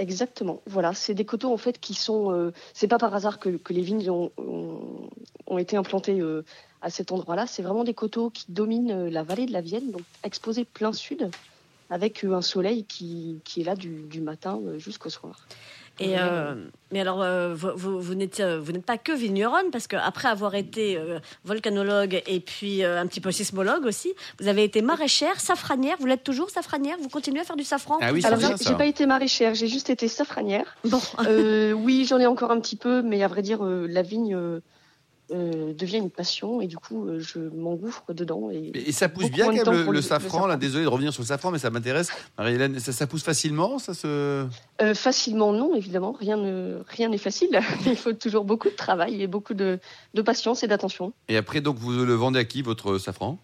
Exactement. 0.00 0.62
Voilà, 0.64 0.94
c'est 0.94 1.12
des 1.12 1.26
coteaux 1.26 1.52
en 1.52 1.58
fait 1.58 1.78
qui 1.78 1.92
sont. 1.92 2.32
euh, 2.32 2.52
c'est 2.72 2.88
pas 2.88 2.96
par 2.96 3.14
hasard 3.14 3.38
que, 3.38 3.60
les 3.68 3.82
vignes 3.82 4.08
ont 4.08 5.58
été 5.58 5.76
implantées 5.76 6.20
euh, 6.20 6.42
à 6.80 6.88
cet 6.88 7.12
endroit-là. 7.12 7.46
C'est 7.46 7.60
vraiment 7.62 7.84
des 7.84 7.92
coteaux 7.92 8.30
qui 8.30 8.46
dominent 8.48 8.92
euh, 8.92 9.10
la 9.10 9.22
vallée 9.22 9.44
de 9.44 9.52
la 9.52 9.60
Vienne, 9.60 9.90
donc 9.90 10.00
exposés 10.24 10.64
plein 10.64 10.94
sud, 10.94 11.30
avec 11.90 12.24
euh, 12.24 12.34
un 12.34 12.42
soleil 12.42 12.84
qui, 12.84 13.40
qui 13.44 13.60
est 13.60 13.64
là 13.64 13.74
du, 13.74 14.02
du 14.02 14.20
matin 14.20 14.58
euh, 14.64 14.78
jusqu'au 14.78 15.10
soir. 15.10 15.46
Et 16.02 16.18
euh, 16.18 16.54
mais 16.92 17.00
alors, 17.00 17.20
euh, 17.20 17.52
vous, 17.52 17.72
vous, 17.76 18.00
vous 18.00 18.14
n'êtes 18.14 18.40
vous 18.40 18.72
n'êtes 18.72 18.86
pas 18.86 18.96
que 18.96 19.12
vigneronne 19.12 19.70
parce 19.70 19.86
qu'après 19.86 20.28
avoir 20.28 20.54
été 20.54 20.96
euh, 20.96 21.18
volcanologue 21.44 22.22
et 22.26 22.40
puis 22.40 22.82
euh, 22.82 22.98
un 22.98 23.06
petit 23.06 23.20
peu 23.20 23.30
sismologue 23.30 23.84
aussi, 23.84 24.14
vous 24.38 24.48
avez 24.48 24.64
été 24.64 24.80
maraîchère, 24.80 25.38
safranière. 25.40 25.96
Vous 26.00 26.06
l'êtes 26.06 26.24
toujours 26.24 26.48
safranière? 26.48 26.96
Vous 27.02 27.10
continuez 27.10 27.40
à 27.40 27.44
faire 27.44 27.56
du 27.56 27.64
safran? 27.64 27.98
Ah 28.00 28.14
oui, 28.14 28.22
c'est 28.22 28.28
Alors, 28.28 28.38
bien 28.38 28.52
j'ai 28.52 28.64
ça. 28.64 28.70
j'ai 28.70 28.76
pas 28.78 28.86
été 28.86 29.04
maraîchère, 29.04 29.54
j'ai 29.54 29.68
juste 29.68 29.90
été 29.90 30.08
safranière. 30.08 30.74
Bon. 30.84 31.02
Euh, 31.26 31.72
oui, 31.72 32.06
j'en 32.08 32.18
ai 32.18 32.26
encore 32.26 32.50
un 32.50 32.60
petit 32.60 32.76
peu, 32.76 33.02
mais 33.02 33.22
à 33.22 33.28
vrai 33.28 33.42
dire, 33.42 33.62
euh, 33.62 33.86
la 33.86 34.00
vigne 34.00 34.34
euh, 35.32 35.72
devient 35.74 35.98
une 35.98 36.10
passion 36.10 36.60
et 36.60 36.66
du 36.66 36.76
coup, 36.76 37.06
euh, 37.06 37.20
je 37.20 37.38
m'engouffre 37.38 38.12
dedans. 38.12 38.50
Et, 38.50 38.72
Et 38.74 38.92
ça 38.92 39.08
pousse 39.08 39.30
bien 39.30 39.46
quand 39.46 39.72
même 39.72 39.90
le, 39.90 40.02
safran. 40.02 40.46
Là, 40.46 40.56
désolé 40.56 40.84
de 40.84 40.88
revenir 40.88 41.12
sur 41.12 41.22
le 41.22 41.26
safran, 41.26 41.50
mais 41.50 41.58
ça 41.58 41.70
m'intéresse. 41.70 42.08
Marie-Hélène, 42.38 42.78
ça, 42.78 42.92
ça 42.92 43.06
pousse 43.06 43.22
facilement, 43.22 43.78
ça 43.78 43.94
se. 43.94 44.46
Euh, 44.82 44.94
facilement, 44.94 45.52
non, 45.52 45.74
évidemment. 45.74 46.12
Rien 46.18 46.36
ne- 46.36 46.82
rien 46.88 47.08
n'est 47.08 47.18
facile. 47.18 47.60
Il 47.86 47.96
faut 47.96 48.12
toujours 48.12 48.44
beaucoup 48.44 48.68
de 48.68 48.74
travail 48.76 49.22
et 49.22 49.26
beaucoup 49.26 49.54
de, 49.54 49.78
de 50.14 50.22
patience 50.22 50.62
et 50.62 50.66
d'attention. 50.66 51.12
Et 51.28 51.36
après, 51.36 51.60
donc, 51.60 51.76
vous 51.76 51.92
le 51.92 52.14
vendez 52.14 52.38
à 52.40 52.44
qui 52.44 52.62
votre 52.62 52.98
safran? 52.98 53.38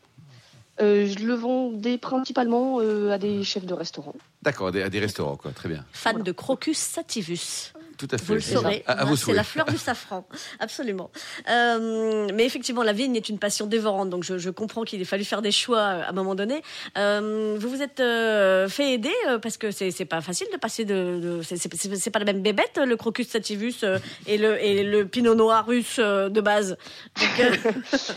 Euh, 0.80 1.06
je 1.06 1.24
le 1.24 1.34
vendais 1.34 1.96
principalement 1.96 2.80
euh, 2.80 3.10
à 3.10 3.18
des 3.18 3.44
chefs 3.44 3.64
de 3.64 3.72
restaurant. 3.72 4.14
D'accord, 4.42 4.68
à 4.68 4.72
des, 4.72 4.82
à 4.82 4.90
des 4.90 4.98
restaurants, 5.00 5.36
quoi. 5.36 5.50
Très 5.52 5.68
bien. 5.70 5.84
Fan 5.92 6.22
de 6.22 6.32
Crocus 6.32 6.76
sativus. 6.76 7.72
Tout 7.98 8.08
à 8.10 8.18
fait. 8.18 8.24
Vous 8.24 8.34
le 8.34 8.40
saurez. 8.40 8.84
C'est 9.16 9.32
la 9.32 9.44
fleur 9.44 9.66
du 9.66 9.78
safran, 9.78 10.26
absolument. 10.60 11.10
Euh, 11.48 12.26
mais 12.34 12.44
effectivement, 12.44 12.82
la 12.82 12.92
vigne 12.92 13.16
est 13.16 13.28
une 13.28 13.38
passion 13.38 13.66
dévorante, 13.66 14.10
donc 14.10 14.22
je, 14.24 14.38
je 14.38 14.50
comprends 14.50 14.82
qu'il 14.84 15.00
ait 15.00 15.04
fallu 15.04 15.24
faire 15.24 15.42
des 15.42 15.50
choix 15.52 15.78
euh, 15.78 16.02
à 16.02 16.10
un 16.10 16.12
moment 16.12 16.34
donné. 16.34 16.62
Euh, 16.98 17.56
vous 17.58 17.68
vous 17.70 17.82
êtes 17.82 18.00
euh, 18.00 18.68
fait 18.68 18.92
aider 18.92 19.14
parce 19.42 19.56
que 19.56 19.70
c'est 19.70 20.04
pas 20.04 20.20
facile 20.20 20.46
de 20.52 20.58
passer 20.58 20.84
de, 20.84 21.40
de 21.40 21.42
c'est- 21.42 22.10
pas 22.10 22.18
la 22.18 22.24
même 22.26 22.42
bébête 22.42 22.78
le 22.84 22.96
crocus 22.96 23.28
sativus 23.28 23.74
euh, 23.82 23.98
et 24.26 24.36
le 24.38 24.62
et 24.62 24.82
le 24.84 25.06
pinot 25.06 25.34
noir 25.34 25.66
russe 25.66 25.96
euh, 25.98 26.28
de 26.28 26.40
base. 26.40 26.76
Donc, 27.20 27.40
euh, 27.40 27.72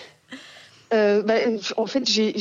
Euh, 0.91 1.21
bah, 1.21 1.35
en 1.77 1.85
fait, 1.85 2.03
j'ai- 2.09 2.33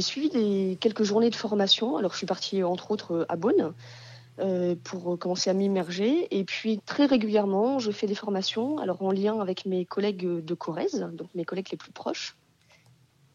suivi 0.00 0.30
des, 0.30 0.78
quelques 0.80 1.02
journées 1.02 1.28
de 1.28 1.34
formation. 1.34 1.98
Alors, 1.98 2.12
je 2.12 2.16
suis 2.16 2.26
partie, 2.26 2.62
entre 2.62 2.90
autres, 2.90 3.26
à 3.28 3.36
Beaune 3.36 3.60
euh, 3.60 3.70
pour 4.84 5.18
commencer 5.18 5.50
à 5.50 5.54
m'immerger. 5.54 6.26
Et 6.30 6.44
puis, 6.44 6.80
très 6.84 7.06
régulièrement, 7.06 7.78
je 7.78 7.90
fais 7.90 8.06
des 8.06 8.14
formations, 8.14 8.78
alors 8.78 9.02
en 9.02 9.12
lien 9.12 9.40
avec 9.40 9.66
mes 9.66 9.84
collègues 9.84 10.26
de 10.44 10.54
Corrèze, 10.54 11.06
donc 11.12 11.28
mes 11.34 11.44
collègues 11.44 11.68
les 11.70 11.76
plus 11.76 11.92
proches. 11.92 12.36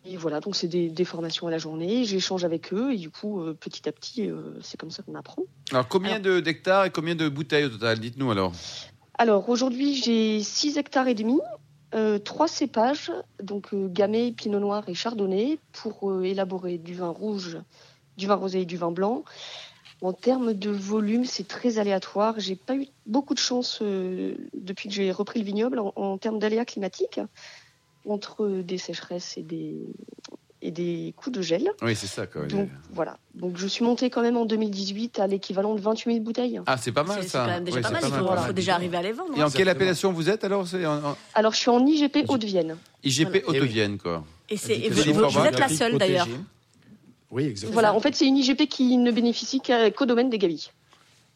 Et 0.05 0.15
voilà, 0.15 0.39
donc 0.39 0.55
c'est 0.55 0.67
des, 0.67 0.89
des 0.89 1.05
formations 1.05 1.47
à 1.47 1.51
la 1.51 1.57
journée. 1.57 2.05
J'échange 2.05 2.45
avec 2.45 2.73
eux 2.73 2.93
et 2.93 2.97
du 2.97 3.09
coup, 3.09 3.41
euh, 3.41 3.53
petit 3.53 3.89
à 3.89 3.91
petit, 3.91 4.29
euh, 4.29 4.57
c'est 4.61 4.79
comme 4.79 4.91
ça 4.91 5.03
qu'on 5.03 5.15
apprend. 5.15 5.43
Alors, 5.71 5.87
combien 5.87 6.19
d'hectares 6.19 6.85
et 6.85 6.89
combien 6.91 7.15
de 7.15 7.27
bouteilles 7.27 7.65
au 7.65 7.69
total 7.69 7.99
Dites-nous 7.99 8.31
alors? 8.31 8.53
Alors 9.17 9.49
aujourd'hui, 9.49 9.95
j'ai 9.95 10.41
6 10.41 10.77
hectares 10.77 11.07
et 11.07 11.15
demi, 11.15 11.39
euh, 11.95 12.19
trois 12.19 12.47
cépages, 12.47 13.11
donc 13.41 13.73
euh, 13.73 13.87
Gamay, 13.87 14.31
Pinot 14.31 14.59
Noir 14.59 14.87
et 14.87 14.93
Chardonnay, 14.93 15.57
pour 15.71 16.11
euh, 16.11 16.23
élaborer 16.23 16.77
du 16.77 16.93
vin 16.93 17.09
rouge, 17.09 17.57
du 18.17 18.27
vin 18.27 18.35
rosé 18.35 18.61
et 18.61 18.65
du 18.65 18.77
vin 18.77 18.91
blanc. 18.91 19.23
En 20.01 20.13
termes 20.13 20.53
de 20.53 20.69
volume, 20.69 21.25
c'est 21.25 21.47
très 21.47 21.79
aléatoire. 21.79 22.35
J'ai 22.37 22.55
pas 22.55 22.75
eu 22.75 22.87
beaucoup 23.07 23.33
de 23.33 23.39
chance 23.39 23.79
euh, 23.81 24.35
depuis 24.53 24.89
que 24.89 24.95
j'ai 24.95 25.11
repris 25.11 25.39
le 25.39 25.45
vignoble 25.45 25.79
en, 25.79 25.91
en 25.95 26.17
termes 26.19 26.37
d'aléas 26.37 26.65
climatiques, 26.65 27.19
entre 28.07 28.47
des 28.47 28.77
sécheresses 28.77 29.37
et 29.37 29.41
des, 29.41 29.75
et 30.61 30.69
des 30.71 31.13
coups 31.17 31.35
de 31.37 31.41
gel. 31.41 31.71
Oui, 31.81 31.95
c'est 31.95 32.07
ça, 32.07 32.27
quoi. 32.27 32.45
Donc 32.45 32.69
voilà. 32.91 33.17
Donc 33.33 33.57
je 33.57 33.65
suis 33.67 33.83
montée 33.83 34.09
quand 34.11 34.21
même 34.21 34.37
en 34.37 34.45
2018 34.45 35.19
à 35.19 35.27
l'équivalent 35.27 35.73
de 35.73 35.81
28 35.81 36.11
000 36.13 36.23
bouteilles. 36.23 36.61
Ah, 36.67 36.77
c'est 36.77 36.91
pas 36.91 37.03
mal 37.03 37.17
c'est 37.17 37.23
c'est 37.23 37.29
ça. 37.29 37.45
quand 37.45 37.51
même 37.53 37.63
déjà 37.63 37.77
Oui, 37.77 37.81
pas 37.83 37.91
mal. 37.91 38.01
Il 38.03 38.11
faut, 38.11 38.23
mal. 38.25 38.39
faut 38.39 38.53
déjà 38.53 38.75
arriver 38.75 38.97
à 38.97 39.01
les 39.01 39.11
vendre. 39.13 39.35
Et 39.37 39.41
en 39.43 39.47
hein. 39.47 39.51
quelle 39.53 39.69
appellation 39.69 40.11
vous 40.13 40.29
êtes 40.29 40.43
alors 40.43 40.67
C'est 40.67 40.85
en, 40.85 41.03
en 41.03 41.17
Alors 41.33 41.53
je 41.53 41.57
suis 41.57 41.69
en 41.69 41.85
IGP 41.85 42.25
Haute-Vienne. 42.27 42.77
IGP 43.03 43.43
Voilà. 43.45 43.61
Haute-Vienne, 43.63 43.97
quoi. 43.97 44.23
Et, 44.49 44.57
c'est- 44.57 44.77
et 44.77 44.89
vous, 44.89 45.01
êtes 45.45 45.59
la 45.59 45.69
seule 45.69 45.97
d'ailleurs. 45.97 46.27
Oui, 47.31 47.43
exactement. 47.45 47.73
Voilà, 47.73 47.93
en 47.93 47.99
fait, 47.99 48.15
c'est 48.15 48.25
une 48.25 48.37
IGP 48.37 48.67
qui 48.67 48.97
ne 48.97 49.11
bénéficie 49.11 49.61
qu'au 49.95 50.05
domaine 50.05 50.29
des 50.29 50.37
Gavis. 50.37 50.71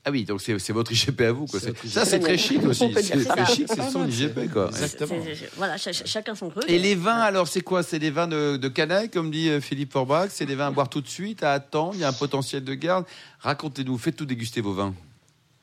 Ah 0.03 0.09
oui, 0.09 0.23
donc 0.23 0.41
c'est 0.41 0.57
c'est 0.57 0.73
votre 0.73 0.91
IGP 0.91 1.21
à 1.21 1.31
vous, 1.31 1.45
quoi. 1.45 1.59
Ça, 1.59 2.05
c'est 2.05 2.19
très 2.19 2.35
chic 2.37 2.63
aussi. 2.63 2.91
C'est 2.95 3.45
chic, 3.45 3.67
c'est 3.67 3.83
son 3.91 4.07
IGP, 4.07 4.51
quoi. 4.51 4.69
Exactement. 4.69 5.23
Voilà, 5.57 5.77
ch- 5.77 5.95
ch- 5.95 6.09
chacun 6.09 6.33
son 6.33 6.49
truc. 6.49 6.63
Et 6.67 6.79
les 6.79 6.95
vins, 6.95 7.19
alors, 7.19 7.47
c'est 7.47 7.61
quoi? 7.61 7.83
C'est 7.83 7.99
des 7.99 8.09
vins 8.09 8.27
de, 8.27 8.57
de 8.57 8.67
canaille, 8.67 9.09
comme 9.11 9.29
dit 9.29 9.49
euh, 9.49 9.61
Philippe 9.61 9.91
Forbach 9.91 10.29
C'est 10.31 10.47
des 10.47 10.55
vins 10.55 10.67
à 10.67 10.71
boire 10.71 10.89
tout 10.89 11.01
de 11.01 11.07
suite, 11.07 11.43
à 11.43 11.53
attendre 11.53 11.91
Il 11.93 11.99
y 11.99 12.03
a 12.03 12.07
un 12.07 12.13
potentiel 12.13 12.63
de 12.63 12.73
garde 12.73 13.05
Racontez-nous, 13.41 13.97
faites 13.99 14.15
tout 14.15 14.25
déguster 14.25 14.61
vos 14.61 14.73
vins. 14.73 14.95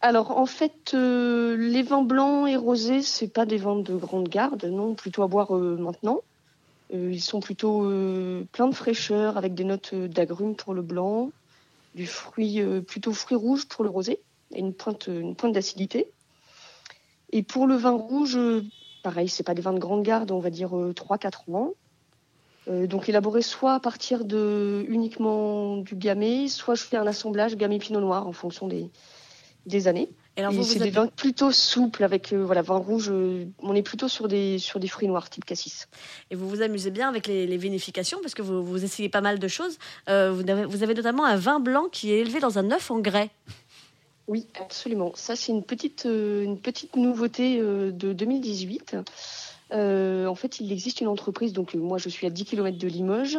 Alors, 0.00 0.30
en 0.38 0.46
fait, 0.46 0.92
euh, 0.94 1.56
les 1.56 1.82
vins 1.82 2.02
blancs 2.02 2.48
et 2.48 2.54
rosés, 2.54 3.02
c'est 3.02 3.26
pas 3.26 3.44
des 3.44 3.56
vins 3.56 3.80
de 3.80 3.96
grande 3.96 4.28
garde, 4.28 4.64
non, 4.66 4.94
plutôt 4.94 5.24
à 5.24 5.26
boire 5.26 5.56
euh, 5.56 5.76
maintenant. 5.76 6.20
Euh, 6.94 7.10
ils 7.12 7.20
sont 7.20 7.40
plutôt 7.40 7.84
euh, 7.84 8.44
pleins 8.52 8.68
de 8.68 8.74
fraîcheur 8.74 9.36
avec 9.36 9.54
des 9.54 9.64
notes 9.64 9.90
euh, 9.92 10.08
d'agrumes 10.08 10.56
pour 10.56 10.74
le 10.74 10.82
blanc, 10.82 11.30
du 11.94 12.06
fruit 12.06 12.62
plutôt 12.86 13.12
fruit 13.12 13.36
rouge 13.36 13.66
pour 13.66 13.82
le 13.82 13.90
rosé 13.90 14.20
et 14.54 14.60
une 14.60 14.74
pointe, 14.74 15.08
une 15.08 15.34
pointe 15.34 15.52
d'acidité. 15.52 16.10
Et 17.32 17.42
pour 17.42 17.66
le 17.66 17.74
vin 17.76 17.90
rouge, 17.90 18.38
pareil, 19.02 19.28
c'est 19.28 19.42
pas 19.42 19.54
des 19.54 19.62
vins 19.62 19.72
de 19.72 19.78
grande 19.78 20.02
garde, 20.02 20.30
on 20.30 20.38
va 20.38 20.50
dire 20.50 20.70
3-4 20.70 21.52
ans. 21.52 21.74
Euh, 22.68 22.86
donc 22.86 23.08
élaboré 23.08 23.42
soit 23.42 23.74
à 23.74 23.80
partir 23.80 24.24
de 24.24 24.84
uniquement 24.88 25.78
du 25.78 25.96
gamay, 25.96 26.48
soit 26.48 26.74
je 26.74 26.82
fais 26.82 26.96
un 26.96 27.06
assemblage 27.06 27.56
gamay 27.56 27.78
pinot 27.78 28.00
noir 28.00 28.26
en 28.26 28.32
fonction 28.32 28.66
des, 28.66 28.90
des 29.66 29.88
années. 29.88 30.10
Et 30.38 30.40
alors, 30.40 30.52
Et 30.52 30.56
vous, 30.56 30.62
c'est 30.62 30.78
vous 30.78 30.84
des 30.84 30.90
vins 30.90 31.08
plutôt 31.08 31.50
souples 31.52 32.04
avec 32.04 32.32
euh, 32.32 32.44
voilà 32.44 32.62
vin 32.62 32.76
rouge. 32.76 33.08
euh, 33.10 33.44
on 33.58 33.74
est 33.74 33.82
plutôt 33.82 34.08
sur 34.08 34.28
des 34.28 34.58
sur 34.60 34.78
des 34.80 34.86
fruits 34.88 35.08
noirs 35.08 35.28
type 35.28 35.44
cassis. 35.44 35.88
Et 36.30 36.36
vous 36.36 36.48
vous 36.48 36.62
amusez 36.62 36.90
bien 36.90 37.08
avec 37.08 37.26
les, 37.26 37.46
les 37.46 37.56
vinifications 37.56 38.20
parce 38.22 38.34
que 38.34 38.42
vous, 38.42 38.62
vous 38.64 38.84
essayez 38.84 39.08
pas 39.10 39.20
mal 39.20 39.38
de 39.40 39.48
choses. 39.48 39.78
Euh, 40.08 40.30
vous, 40.32 40.48
avez, 40.48 40.64
vous 40.64 40.82
avez 40.84 40.94
notamment 40.94 41.24
un 41.26 41.36
vin 41.36 41.58
blanc 41.60 41.88
qui 41.90 42.12
est 42.12 42.20
élevé 42.20 42.38
dans 42.40 42.56
un 42.58 42.70
œuf 42.70 42.90
en 42.90 43.00
grès. 43.00 43.30
Oui, 44.28 44.46
absolument. 44.60 45.12
Ça 45.16 45.34
c'est 45.36 45.50
une 45.52 45.64
petite 45.64 46.06
euh, 46.06 46.44
une 46.44 46.58
petite 46.60 46.94
nouveauté 46.96 47.58
euh, 47.60 47.90
de 47.90 48.12
2018. 48.12 48.96
Euh, 49.72 50.26
en 50.26 50.34
fait, 50.34 50.60
il 50.60 50.70
existe 50.72 51.00
une 51.02 51.08
entreprise. 51.08 51.52
Donc 51.52 51.74
euh, 51.74 51.78
moi, 51.78 51.98
je 51.98 52.08
suis 52.08 52.26
à 52.26 52.30
10 52.30 52.44
km 52.44 52.78
de 52.78 52.88
Limoges. 52.88 53.38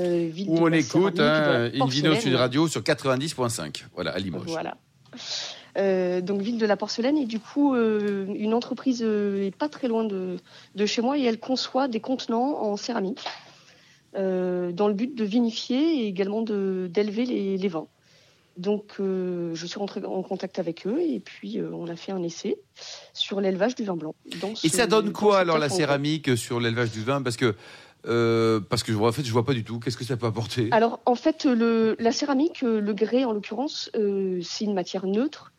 euh, 0.00 0.28
ville 0.32 0.48
Où 0.50 0.56
de 0.56 0.60
on 0.60 0.72
écoute 0.72 1.18
hein, 1.18 1.64
Invino 1.74 2.10
porcelaine. 2.10 2.20
Sud 2.20 2.34
Radio 2.36 2.68
sur 2.68 2.80
90.5. 2.82 3.84
Voilà, 3.94 4.12
à 4.12 4.18
Limoges. 4.18 4.46
Voilà. 4.46 4.76
Euh, 5.76 6.20
donc 6.22 6.40
ville 6.40 6.58
de 6.58 6.66
la 6.66 6.76
porcelaine 6.76 7.18
et 7.18 7.26
du 7.26 7.38
coup 7.38 7.74
euh, 7.74 8.26
une 8.34 8.54
entreprise 8.54 9.02
euh, 9.04 9.46
est 9.46 9.54
pas 9.54 9.68
très 9.68 9.86
loin 9.86 10.02
de, 10.04 10.38
de 10.74 10.86
chez 10.86 11.02
moi 11.02 11.18
et 11.18 11.24
elle 11.24 11.38
conçoit 11.38 11.88
des 11.88 12.00
contenants 12.00 12.62
en 12.62 12.76
céramique 12.76 13.22
dans 14.14 14.88
le 14.88 14.94
but 14.94 15.14
de 15.14 15.24
vinifier 15.24 16.00
et 16.02 16.06
également 16.08 16.42
de 16.42 16.88
d'élever 16.90 17.26
les, 17.26 17.58
les 17.58 17.68
vins. 17.68 17.86
Donc 18.56 18.94
je 18.98 19.66
suis 19.66 19.78
rentrée 19.78 20.04
en 20.04 20.22
contact 20.22 20.58
avec 20.58 20.86
eux 20.86 21.00
et 21.00 21.20
puis 21.20 21.60
on 21.60 21.86
a 21.86 21.94
fait 21.94 22.10
un 22.10 22.22
essai 22.22 22.58
sur 23.12 23.40
l'élevage 23.40 23.76
du 23.76 23.84
vin 23.84 23.96
blanc. 23.96 24.14
dans 24.40 24.54
Et 24.64 24.68
ça 24.70 24.86
donne 24.86 25.12
quoi 25.12 25.38
alors 25.38 25.58
la 25.58 25.68
céramique 25.68 26.36
sur 26.36 26.58
l'élevage 26.58 26.90
du 26.90 27.02
vin? 27.04 27.22
Parce 27.22 27.36
que 27.36 27.54
euh, 28.06 28.60
parce 28.60 28.82
que 28.82 28.92
en 28.92 29.12
fait 29.12 29.24
je 29.24 29.32
vois 29.32 29.44
pas 29.44 29.54
du 29.54 29.64
tout. 29.64 29.78
Qu'est-ce 29.78 29.96
que 29.96 30.04
ça 30.04 30.16
peut 30.16 30.26
apporter? 30.26 30.68
Alors, 30.70 31.00
en 31.04 31.14
fait, 31.14 31.44
le, 31.44 31.96
la 31.98 32.12
céramique, 32.12 32.62
le 32.62 32.92
grès 32.94 33.24
en 33.24 33.32
l'occurrence, 33.32 33.90
euh, 33.96 34.40
c'est 34.42 34.64
une 34.64 34.74
matière 34.74 35.06
neutre, 35.06 35.52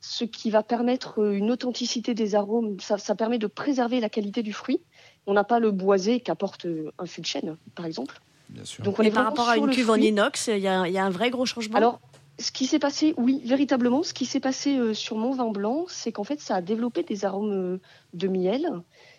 ce 0.00 0.24
qui 0.24 0.50
va 0.50 0.62
permettre 0.62 1.20
euh, 1.20 1.32
une 1.32 1.50
authenticité 1.50 2.14
des 2.14 2.34
arômes. 2.34 2.78
Ça, 2.80 2.98
ça 2.98 3.14
permet 3.14 3.38
de 3.38 3.46
préserver 3.46 4.00
la 4.00 4.08
qualité 4.08 4.42
du 4.42 4.52
fruit. 4.52 4.80
On 5.26 5.34
n'a 5.34 5.44
pas 5.44 5.60
le 5.60 5.70
boisé 5.70 6.20
qu'apporte 6.20 6.66
euh, 6.66 6.90
un 6.98 7.06
fût 7.06 7.20
de 7.20 7.26
chêne, 7.26 7.56
par 7.74 7.86
exemple. 7.86 8.20
Bien 8.48 8.64
sûr. 8.64 8.82
Donc, 8.84 8.98
on 8.98 9.02
Et 9.02 9.08
est 9.08 9.10
par 9.10 9.24
rapport 9.24 9.48
à 9.48 9.56
une 9.56 9.70
cuve 9.70 9.90
en 9.90 9.96
inox, 9.96 10.48
il 10.48 10.58
y, 10.58 10.68
a, 10.68 10.88
il 10.88 10.92
y 10.92 10.98
a 10.98 11.04
un 11.04 11.10
vrai 11.10 11.30
gros 11.30 11.46
changement? 11.46 11.76
Alors, 11.76 12.00
ce 12.40 12.50
qui 12.50 12.66
s'est 12.66 12.78
passé, 12.78 13.14
oui, 13.16 13.42
véritablement, 13.44 14.02
ce 14.02 14.14
qui 14.14 14.24
s'est 14.24 14.40
passé 14.40 14.76
euh, 14.78 14.94
sur 14.94 15.16
mon 15.16 15.32
vin 15.32 15.50
blanc, 15.50 15.84
c'est 15.88 16.10
qu'en 16.10 16.24
fait, 16.24 16.40
ça 16.40 16.56
a 16.56 16.62
développé 16.62 17.02
des 17.02 17.24
arômes 17.24 17.52
euh, 17.52 17.80
de 18.14 18.28
miel, 18.28 18.66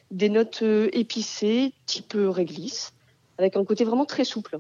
des 0.09 0.29
notes 0.29 0.63
euh, 0.63 0.89
épicées, 0.91 1.73
type 1.85 2.15
réglisse, 2.17 2.93
avec 3.37 3.55
un 3.55 3.63
côté 3.63 3.83
vraiment 3.83 4.05
très 4.05 4.25
souple. 4.25 4.57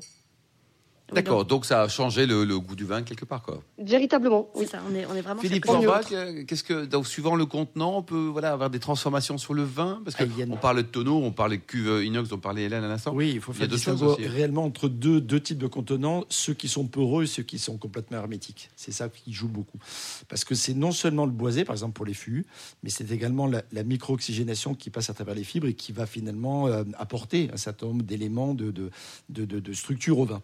D'accord, 1.13 1.45
donc 1.45 1.65
ça 1.65 1.81
a 1.83 1.87
changé 1.87 2.25
le, 2.25 2.45
le 2.45 2.59
goût 2.59 2.75
du 2.75 2.85
vin 2.85 3.01
quelque 3.03 3.25
part 3.25 3.41
quoi. 3.41 3.61
Véritablement, 3.77 4.49
C'est 4.53 4.59
oui. 4.61 4.67
ça, 4.67 4.81
on 4.89 4.95
est, 4.95 5.05
on 5.05 5.15
est 5.15 5.21
vraiment 5.21 5.41
Philippe. 5.41 5.65
Forbach, 5.65 6.05
euh, 6.11 6.43
qu'est-ce 6.45 6.63
que 6.63 6.85
donc 6.85 7.05
suivant 7.07 7.35
le 7.35 7.45
contenant, 7.45 7.97
on 7.97 8.03
peut 8.03 8.27
voilà 8.27 8.51
avoir 8.53 8.69
des 8.69 8.79
transformations 8.79 9.37
sur 9.37 9.53
le 9.53 9.63
vin? 9.63 10.01
Parce 10.05 10.15
que 10.15 10.23
Ah, 10.23 10.27
il 10.29 10.37
y 10.37 10.41
a 10.41 10.45
une- 10.45 10.53
on 10.53 10.57
parle 10.57 10.77
de 10.77 10.81
tonneau, 10.83 11.17
on 11.17 11.31
parle 11.31 11.51
de 11.51 11.55
cuve 11.57 12.03
inox, 12.03 12.29
dont 12.29 12.37
parlait 12.37 12.63
Hélène 12.63 12.83
à 12.83 12.87
l'instant. 12.87 13.13
Oui, 13.13 13.31
il 13.35 13.41
faut 13.41 13.51
Il 13.51 13.55
y 13.55 13.57
a 13.57 13.59
faire 13.61 13.67
distinguer 13.75 14.03
aussi. 14.05 14.27
réellement 14.27 14.63
entre 14.63 14.87
deux, 14.87 15.19
deux 15.21 15.39
types 15.41 15.57
de 15.57 15.67
contenants, 15.67 16.23
ceux 16.29 16.53
qui 16.53 16.67
sont 16.67 16.85
poreux 16.87 17.23
et 17.23 17.27
ceux 17.27 17.43
qui 17.43 17.59
sont 17.59 17.77
complètement 17.77 18.17
hermétiques. 18.17 18.69
C'est 18.75 18.91
ça 18.93 19.09
qui 19.09 19.33
joue 19.33 19.47
beaucoup. 19.49 19.79
Parce 20.29 20.45
que 20.45 20.55
c'est 20.55 20.73
non 20.73 20.91
seulement 20.91 21.25
le 21.25 21.31
boisé, 21.31 21.65
par 21.65 21.73
exemple 21.75 21.93
pour 21.93 22.05
les 22.05 22.13
fûts, 22.13 22.45
mais 22.83 22.89
c'est 22.89 23.11
également 23.11 23.47
la, 23.47 23.63
la 23.71 23.83
micro-oxygénation 23.83 24.75
qui 24.75 24.89
passe 24.89 25.09
à 25.09 25.13
travers 25.13 25.35
les 25.35 25.43
fibres 25.43 25.67
et 25.67 25.73
qui 25.73 25.91
va 25.91 26.05
finalement 26.05 26.67
euh, 26.67 26.83
apporter 26.97 27.49
un 27.53 27.57
certain 27.57 27.87
nombre 27.87 28.03
d'éléments 28.03 28.53
de, 28.53 28.71
de, 28.71 28.89
de, 29.29 29.45
de- 29.45 29.59
de 29.59 29.73
structure 29.73 30.19
au 30.19 30.25
vin. 30.25 30.41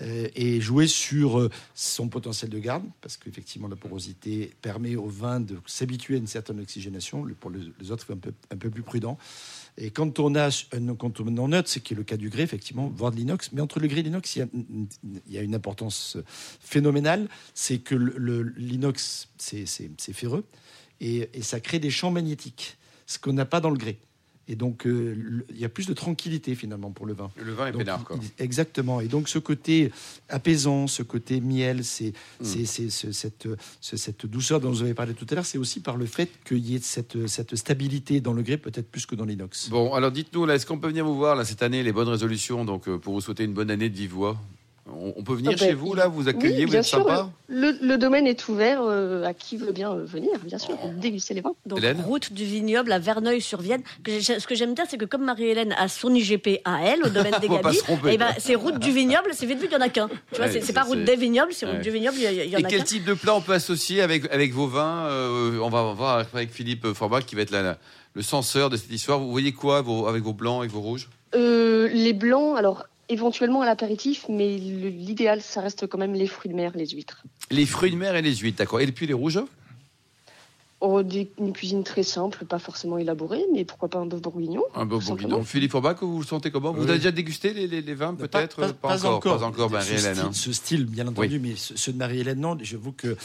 Euh, 0.00 0.03
et 0.34 0.60
jouer 0.60 0.86
sur 0.86 1.38
euh, 1.38 1.50
son 1.74 2.08
potentiel 2.08 2.50
de 2.50 2.58
garde, 2.58 2.84
parce 3.00 3.16
qu'effectivement 3.16 3.68
la 3.68 3.76
porosité 3.76 4.52
permet 4.60 4.96
au 4.96 5.06
vin 5.06 5.40
de 5.40 5.58
s'habituer 5.66 6.14
à 6.14 6.18
une 6.18 6.26
certaine 6.26 6.60
oxygénation. 6.60 7.26
Pour 7.40 7.50
le- 7.50 7.72
les 7.80 7.90
autres, 7.90 8.06
un 8.12 8.56
peu, 8.56 8.70
plus 8.70 8.82
prudent. 8.82 9.18
Et 9.76 9.90
quand 9.90 10.18
on 10.20 10.34
a 10.34 10.50
un 10.72 10.94
contenant 10.94 11.48
neutre, 11.48 11.68
c'est 11.68 11.80
qui 11.80 11.94
est 11.94 11.96
le 11.96 12.04
cas 12.04 12.16
du 12.16 12.28
grès, 12.28 12.42
effectivement, 12.42 12.92
voire 12.94 13.10
de 13.12 13.16
l'inox. 13.16 13.50
Mais 13.52 13.60
entre 13.60 13.80
le 13.80 13.88
grès 13.88 14.00
et 14.00 14.02
l'inox, 14.04 14.36
il 14.36 14.48
y 15.28 15.38
a, 15.38 15.42
une 15.42 15.54
importance 15.54 16.16
phénoménale. 16.60 17.28
C'est 17.54 17.78
que 17.78 17.94
l'inox, 18.56 19.28
c'est 19.38 19.66
ferreux 20.12 20.44
et, 21.00 21.28
et 21.34 21.42
ça 21.42 21.60
crée 21.60 21.78
des 21.78 21.90
champs 21.90 22.10
magnétiques, 22.10 22.76
ce 23.06 23.18
qu'on 23.18 23.32
n'a 23.32 23.44
pas 23.44 23.60
dans 23.60 23.70
le 23.70 23.78
grès. 23.78 23.98
Et 24.46 24.56
donc, 24.56 24.86
euh, 24.86 25.14
le- 25.16 25.46
il 25.50 25.58
y 25.58 25.64
a 25.64 25.68
plus 25.70 25.86
de 25.86 25.94
tranquillité 25.94 26.54
finalement 26.54 26.90
pour 26.90 27.06
le 27.06 27.14
vin. 27.14 27.30
Le 27.42 27.52
vin 27.52 27.68
est 27.68 27.72
Donc, 27.72 27.80
peinard 27.80 28.04
quoi. 28.04 28.18
il- 28.20 28.44
Exactement. 28.44 29.00
Et 29.00 29.08
donc 29.08 29.28
ce 29.28 29.38
côté 29.38 29.90
apaisant, 30.28 30.86
ce 30.86 31.02
côté 31.02 31.40
miel, 31.40 31.84
c'est 31.84 32.12
Mm. 32.40 32.44
c'est- 32.44 32.66
c'est 32.66 32.90
ce- 32.90 33.12
cette, 33.12 33.48
ce- 33.80 33.96
cette 33.96 34.26
douceur 34.26 34.60
dont 34.60 34.70
vous 34.70 34.82
avez 34.82 34.94
parlé 34.94 35.14
tout 35.14 35.26
à 35.30 35.34
l'heure, 35.34 35.46
c'est 35.46 35.58
aussi 35.58 35.80
par 35.80 35.96
le 35.96 36.06
fait 36.06 36.30
qu'il 36.44 36.58
y 36.58 36.74
ait 36.74 36.80
cette, 36.82 37.26
cette 37.26 37.56
stabilité 37.56 38.20
dans 38.20 38.32
le 38.34 38.42
grès, 38.42 38.58
peut-être 38.58 38.90
plus 38.90 39.06
que 39.06 39.14
dans 39.14 39.24
l'inox. 39.24 39.68
Bon, 39.70 39.94
alors 39.94 40.10
dites-nous, 40.10 40.44
là, 40.46 40.54
est-ce 40.56 40.66
qu'on 40.66 40.78
peut 40.78 40.88
venir 40.88 41.04
vous 41.06 41.16
voir 41.16 41.36
là, 41.36 41.44
cette 41.44 41.62
année, 41.62 41.82
les 41.82 41.92
bonnes 41.92 42.08
résolutions, 42.08 42.64
donc 42.64 42.88
euh, 42.88 42.98
pour 42.98 43.14
vous 43.14 43.20
souhaiter 43.20 43.44
une 43.44 43.54
bonne 43.54 43.70
année 43.70 43.88
de 43.88 43.96
vive 43.96 44.12
voix 44.12 44.38
on, 44.86 45.22
peut 45.22 45.32
venir 45.34 45.52
Ah 45.54 45.58
ben, 45.58 45.66
chez 45.68 45.72
vous, 45.74 45.94
là, 45.94 46.08
vous 46.08 46.28
accueillir, 46.28 46.58
oui, 46.58 46.64
vous 46.66 46.70
bien 46.72 46.80
êtes 46.80 46.86
sûr, 46.86 46.98
sympa 46.98 47.30
Le, 47.48 47.72
le 47.80 47.96
domaine 47.96 48.26
est 48.26 48.48
ouvert 48.48 48.80
euh, 48.82 49.24
à 49.24 49.32
qui 49.32 49.56
veut 49.56 49.72
bien 49.72 49.90
euh, 49.92 50.04
venir, 50.04 50.30
bien 50.44 50.58
sûr, 50.58 50.76
déguster 50.96 51.32
les 51.32 51.40
vins. 51.40 51.54
Donc, 51.64 51.78
Hélène 51.78 52.00
route 52.02 52.32
du 52.32 52.44
vignoble 52.44 52.92
à 52.92 52.98
Verneuil-sur-Vienne. 52.98 53.82
Ce 54.06 54.46
que 54.46 54.54
j'aime 54.54 54.74
bien, 54.74 54.84
c'est 54.88 54.98
que 54.98 55.06
comme 55.06 55.24
Marie-Hélène 55.24 55.74
a 55.78 55.88
son 55.88 56.14
IGP 56.14 56.60
à 56.66 56.84
elle, 56.84 57.02
au 57.04 57.08
domaine 57.08 57.34
des 57.40 57.46
tromper, 57.78 58.10
eh 58.12 58.18
ben, 58.18 58.28
c'est 58.38 58.54
route 58.54 58.78
du 58.78 58.92
vignoble, 58.92 59.30
c'est 59.32 59.46
vite 59.46 59.58
vu 59.58 59.68
qu'il 59.68 59.76
n'y 59.78 59.82
en 59.82 59.86
a 59.86 59.88
qu'un. 59.88 60.08
Tu 60.08 60.36
vois, 60.36 60.46
Ouais, 60.46 60.60
c'est- 60.60 60.72
pas 60.74 60.82
route 60.82 60.98
c'est- 60.98 61.04
des 61.04 61.16
vignobles, 61.16 61.52
c'est 61.54 61.64
route 61.66 61.76
Ouais. 61.76 61.80
du 61.82 61.90
vignoble, 61.90 62.18
il 62.18 62.22
y, 62.50 62.56
en 62.56 62.58
Et 62.58 62.64
a 62.64 62.68
quel 62.68 62.80
qu'un. 62.80 62.84
type 62.84 63.04
de 63.04 63.14
plat 63.14 63.34
on 63.34 63.40
peut 63.40 63.54
associer 63.54 64.02
avec, 64.02 64.30
avec 64.32 64.52
vos 64.52 64.66
vins 64.66 65.06
Euh, 65.06 65.58
On 65.62 65.70
va 65.70 65.94
voir 65.94 66.26
avec 66.34 66.50
Philippe 66.52 66.92
Forbach 66.92 67.24
qui 67.24 67.34
va 67.36 67.42
être 67.42 67.50
la- 67.50 67.62
la- 67.62 67.78
le 68.14 68.22
censeur 68.22 68.68
de 68.70 68.76
cette 68.76 68.92
histoire. 68.92 69.18
Vous 69.18 69.30
voyez 69.30 69.52
quoi 69.52 69.80
vos- 69.80 70.06
avec 70.06 70.22
vos 70.22 70.32
blancs, 70.34 70.60
avec 70.60 70.70
vos 70.70 70.80
rouges? 70.80 71.08
Euh, 71.34 71.88
les 71.92 72.12
blancs, 72.12 72.56
alors 72.56 72.86
éventuellement 73.14 73.62
à 73.62 73.66
l'apéritif, 73.66 74.26
mais 74.28 74.58
l'idéal, 74.58 75.40
ça 75.40 75.60
reste 75.62 75.86
quand 75.86 75.98
même 75.98 76.12
les 76.14 76.26
fruits 76.26 76.50
de 76.50 76.56
mer, 76.56 76.72
les 76.74 76.86
huîtres. 76.88 77.22
Les 77.50 77.64
fruits 77.66 77.90
de 77.92 77.96
mer 77.96 78.14
et 78.16 78.22
les 78.22 78.34
huîtres, 78.36 78.58
d'accord. 78.58 78.80
Et 78.80 78.86
puis 78.92 79.06
les 79.06 79.14
rouges? 79.14 79.40
Oh, 80.80 81.02
des- 81.02 81.30
une 81.38 81.54
cuisine 81.54 81.82
très 81.82 82.02
simple, 82.02 82.44
pas 82.44 82.58
forcément 82.58 82.98
élaborée, 82.98 83.42
mais 83.54 83.64
pourquoi 83.64 83.88
pas 83.88 83.98
un 84.00 84.04
bœuf 84.06 84.20
bourguignon 84.20 84.64
Un 84.74 84.86
tout 84.86 84.98
bourguignon. 84.98 85.42
Philippe 85.42 85.70
Forbach, 85.70 85.96
vous 86.02 86.18
le 86.20 86.26
sentez 86.26 86.50
comment? 86.50 86.72
Vous 86.72 86.82
avez 86.82 86.98
déjà 86.98 87.10
dégusté 87.10 87.54
les, 87.54 87.66
les- 87.66 87.80
les 87.80 87.94
vins, 87.94 88.14
peut-être? 88.14 88.56
pas, 88.60 88.72
pas 88.74 89.06
encore. 89.06 89.38
Pas 89.38 89.44
encore, 89.46 89.68
ce, 89.70 89.72
Marie-Hélène. 89.74 90.14
style, 90.14 90.26
hein. 90.26 90.32
ce 90.34 90.52
style, 90.52 90.84
bien 90.84 91.06
entendu, 91.08 91.38
mais 91.38 91.54
ce- 91.56 91.74
ceux 91.78 91.92
de 91.92 91.96
Marie-Hélène, 91.98 92.40
non. 92.40 92.58
J'avoue 92.60 92.92
que, 92.92 93.16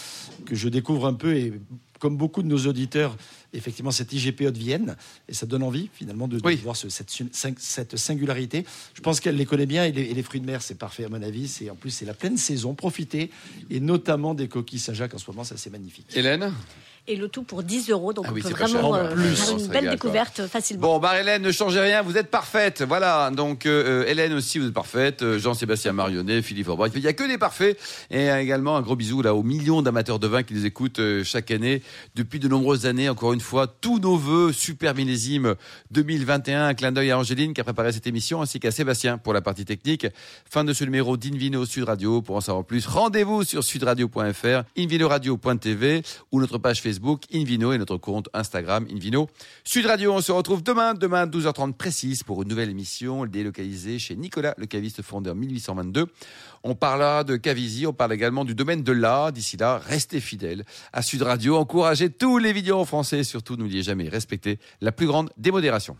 que 0.45 0.55
je 0.55 0.69
découvre 0.69 1.05
un 1.05 1.13
peu, 1.15 1.35
et 1.35 1.51
comme 1.99 2.17
beaucoup 2.17 2.41
de 2.41 2.47
nos 2.47 2.65
auditeurs, 2.65 3.15
effectivement, 3.53 3.91
cette 3.91 4.11
IGPO 4.13 4.51
de 4.51 4.57
Vienne, 4.57 4.95
et 5.27 5.33
ça 5.33 5.45
donne 5.45 5.63
envie, 5.63 5.89
finalement, 5.93 6.27
de, 6.27 6.39
de 6.39 6.45
Oui. 6.45 6.55
voir 6.55 6.75
ce- 6.75 6.89
cette, 6.89 7.11
sing- 7.11 7.29
cette 7.57 7.97
singularité. 7.97 8.65
Je 8.93 9.01
pense 9.01 9.19
qu'elle 9.19 9.35
les 9.35 9.45
connaît 9.45 9.65
bien, 9.65 9.85
et 9.85 9.91
les, 9.91 10.03
et 10.03 10.13
les 10.13 10.23
fruits 10.23 10.39
de 10.41 10.45
mer, 10.45 10.61
c'est 10.61 10.75
parfait, 10.77 11.03
à 11.05 11.09
mon 11.09 11.21
avis. 11.21 11.67
En 11.71 11.75
plus, 11.75 11.91
c'est 11.91 12.05
la 12.05 12.13
pleine 12.13 12.37
saison. 12.37 12.73
Profitez, 12.73 13.29
et 13.69 13.79
notamment 13.79 14.33
des 14.33 14.47
coquilles 14.47 14.79
Saint-Jacques 14.79 15.13
en 15.13 15.17
ce 15.17 15.29
moment, 15.29 15.43
ça, 15.43 15.57
c'est 15.57 15.69
magnifique. 15.69 16.07
Hélène? 16.15 16.53
Et 17.11 17.15
le 17.15 17.27
tout 17.27 17.41
pour 17.41 17.63
10 17.63 17.89
euros, 17.89 18.13
donc 18.13 18.25
Ah 18.27 18.31
on 18.31 18.39
peut 18.39 18.49
vraiment 18.49 18.93
euh, 18.93 19.15
plus, 19.15 19.35
faire 19.35 19.57
une 19.57 19.65
belle 19.65 19.89
découverte 19.89 20.45
facilement. 20.45 20.81
Bon, 20.81 20.99
Marie-Hélène, 20.99 21.41
ne 21.41 21.51
changez 21.51 21.79
rien, 21.79 22.03
vous 22.03 22.17
êtes 22.17 22.29
parfaite. 22.29 22.83
Voilà, 22.83 23.31
donc 23.31 23.65
euh, 23.65 24.05
Hélène 24.05 24.33
aussi, 24.33 24.59
vous 24.59 24.67
êtes 24.67 24.73
parfaite. 24.75 25.23
Euh, 25.23 25.39
Jean-Sébastien 25.39 25.91
Marionnet, 25.91 26.43
Philippe 26.43 26.67
Aubrac. 26.67 26.91
Il 26.93 27.01
n'y 27.01 27.07
a 27.07 27.13
que 27.13 27.27
des 27.27 27.39
parfaits. 27.39 27.79
Et 28.11 28.29
euh, 28.29 28.39
également 28.39 28.77
un 28.77 28.81
gros 28.81 28.95
bisou 28.95 29.23
là 29.23 29.33
aux 29.33 29.41
millions 29.41 29.81
d'amateurs 29.81 30.19
de 30.19 30.27
vin 30.27 30.43
qui 30.43 30.53
nous 30.53 30.67
écoutent 30.67 30.99
euh, 30.99 31.23
chaque 31.23 31.49
année 31.49 31.81
depuis 32.13 32.37
de 32.37 32.47
nombreuses 32.47 32.85
années. 32.85 33.09
Encore 33.09 33.33
une 33.33 33.39
fois, 33.39 33.65
tous 33.65 33.97
nos 33.97 34.15
voeux, 34.15 34.53
super 34.53 34.93
millésime 34.93 35.55
2021. 35.89 36.67
Un 36.67 36.73
clin 36.75 36.91
d'œil 36.91 37.09
à 37.09 37.17
Angéline 37.17 37.55
qui 37.55 37.61
a 37.61 37.63
préparé 37.63 37.91
cette 37.91 38.05
émission 38.05 38.43
ainsi 38.43 38.59
qu'à 38.59 38.69
Sébastien 38.69 39.17
pour 39.17 39.33
la 39.33 39.41
partie 39.41 39.65
technique. 39.65 40.05
Fin 40.47 40.63
de 40.63 40.73
ce 40.73 40.83
numéro 40.83 41.17
d'Invino 41.17 41.65
Sud 41.65 41.85
Radio. 41.85 42.21
Pour 42.21 42.35
en 42.35 42.41
savoir 42.41 42.65
plus, 42.65 42.85
rendez-vous 42.85 43.43
sur 43.43 43.63
sudradio.fr, 43.63 44.63
invinoradio.tv 44.77 46.03
ou 46.31 46.39
notre 46.39 46.59
page 46.59 46.81
Facebook 46.83 46.98
Invino 47.33 47.73
et 47.73 47.77
notre 47.77 47.97
compte 47.97 48.29
Instagram 48.33 48.85
Invino 48.91 49.27
Sud 49.63 49.85
Radio. 49.85 50.13
On 50.13 50.21
se 50.21 50.31
retrouve 50.31 50.63
demain, 50.63 50.93
demain 50.93 51.25
12h30 51.25 51.73
précise 51.73 52.23
pour 52.23 52.41
une 52.41 52.49
nouvelle 52.49 52.69
émission 52.69 53.25
délocalisée 53.25 53.99
chez 53.99 54.15
Nicolas, 54.15 54.53
le 54.57 54.65
caviste 54.65 55.01
fondé 55.01 55.29
en 55.29 55.35
1822. 55.35 56.07
On 56.63 56.75
parlera 56.75 57.23
de 57.23 57.37
Cavisi, 57.37 57.87
on 57.87 57.93
parle 57.93 58.13
également 58.13 58.45
du 58.45 58.55
domaine 58.55 58.83
de 58.83 58.91
l'art. 58.91 59.31
D'ici 59.31 59.57
là, 59.57 59.77
restez 59.77 60.19
fidèles 60.19 60.65
à 60.93 61.01
Sud 61.01 61.21
Radio. 61.21 61.57
Encouragez 61.57 62.09
tous 62.09 62.37
les 62.37 62.53
vidéos 62.53 62.79
en 62.79 62.85
français 62.85 63.19
et 63.19 63.23
surtout 63.23 63.55
n'oubliez 63.55 63.83
jamais, 63.83 64.09
respectez 64.09 64.59
la 64.81 64.91
plus 64.91 65.07
grande 65.07 65.29
démodération. 65.37 65.95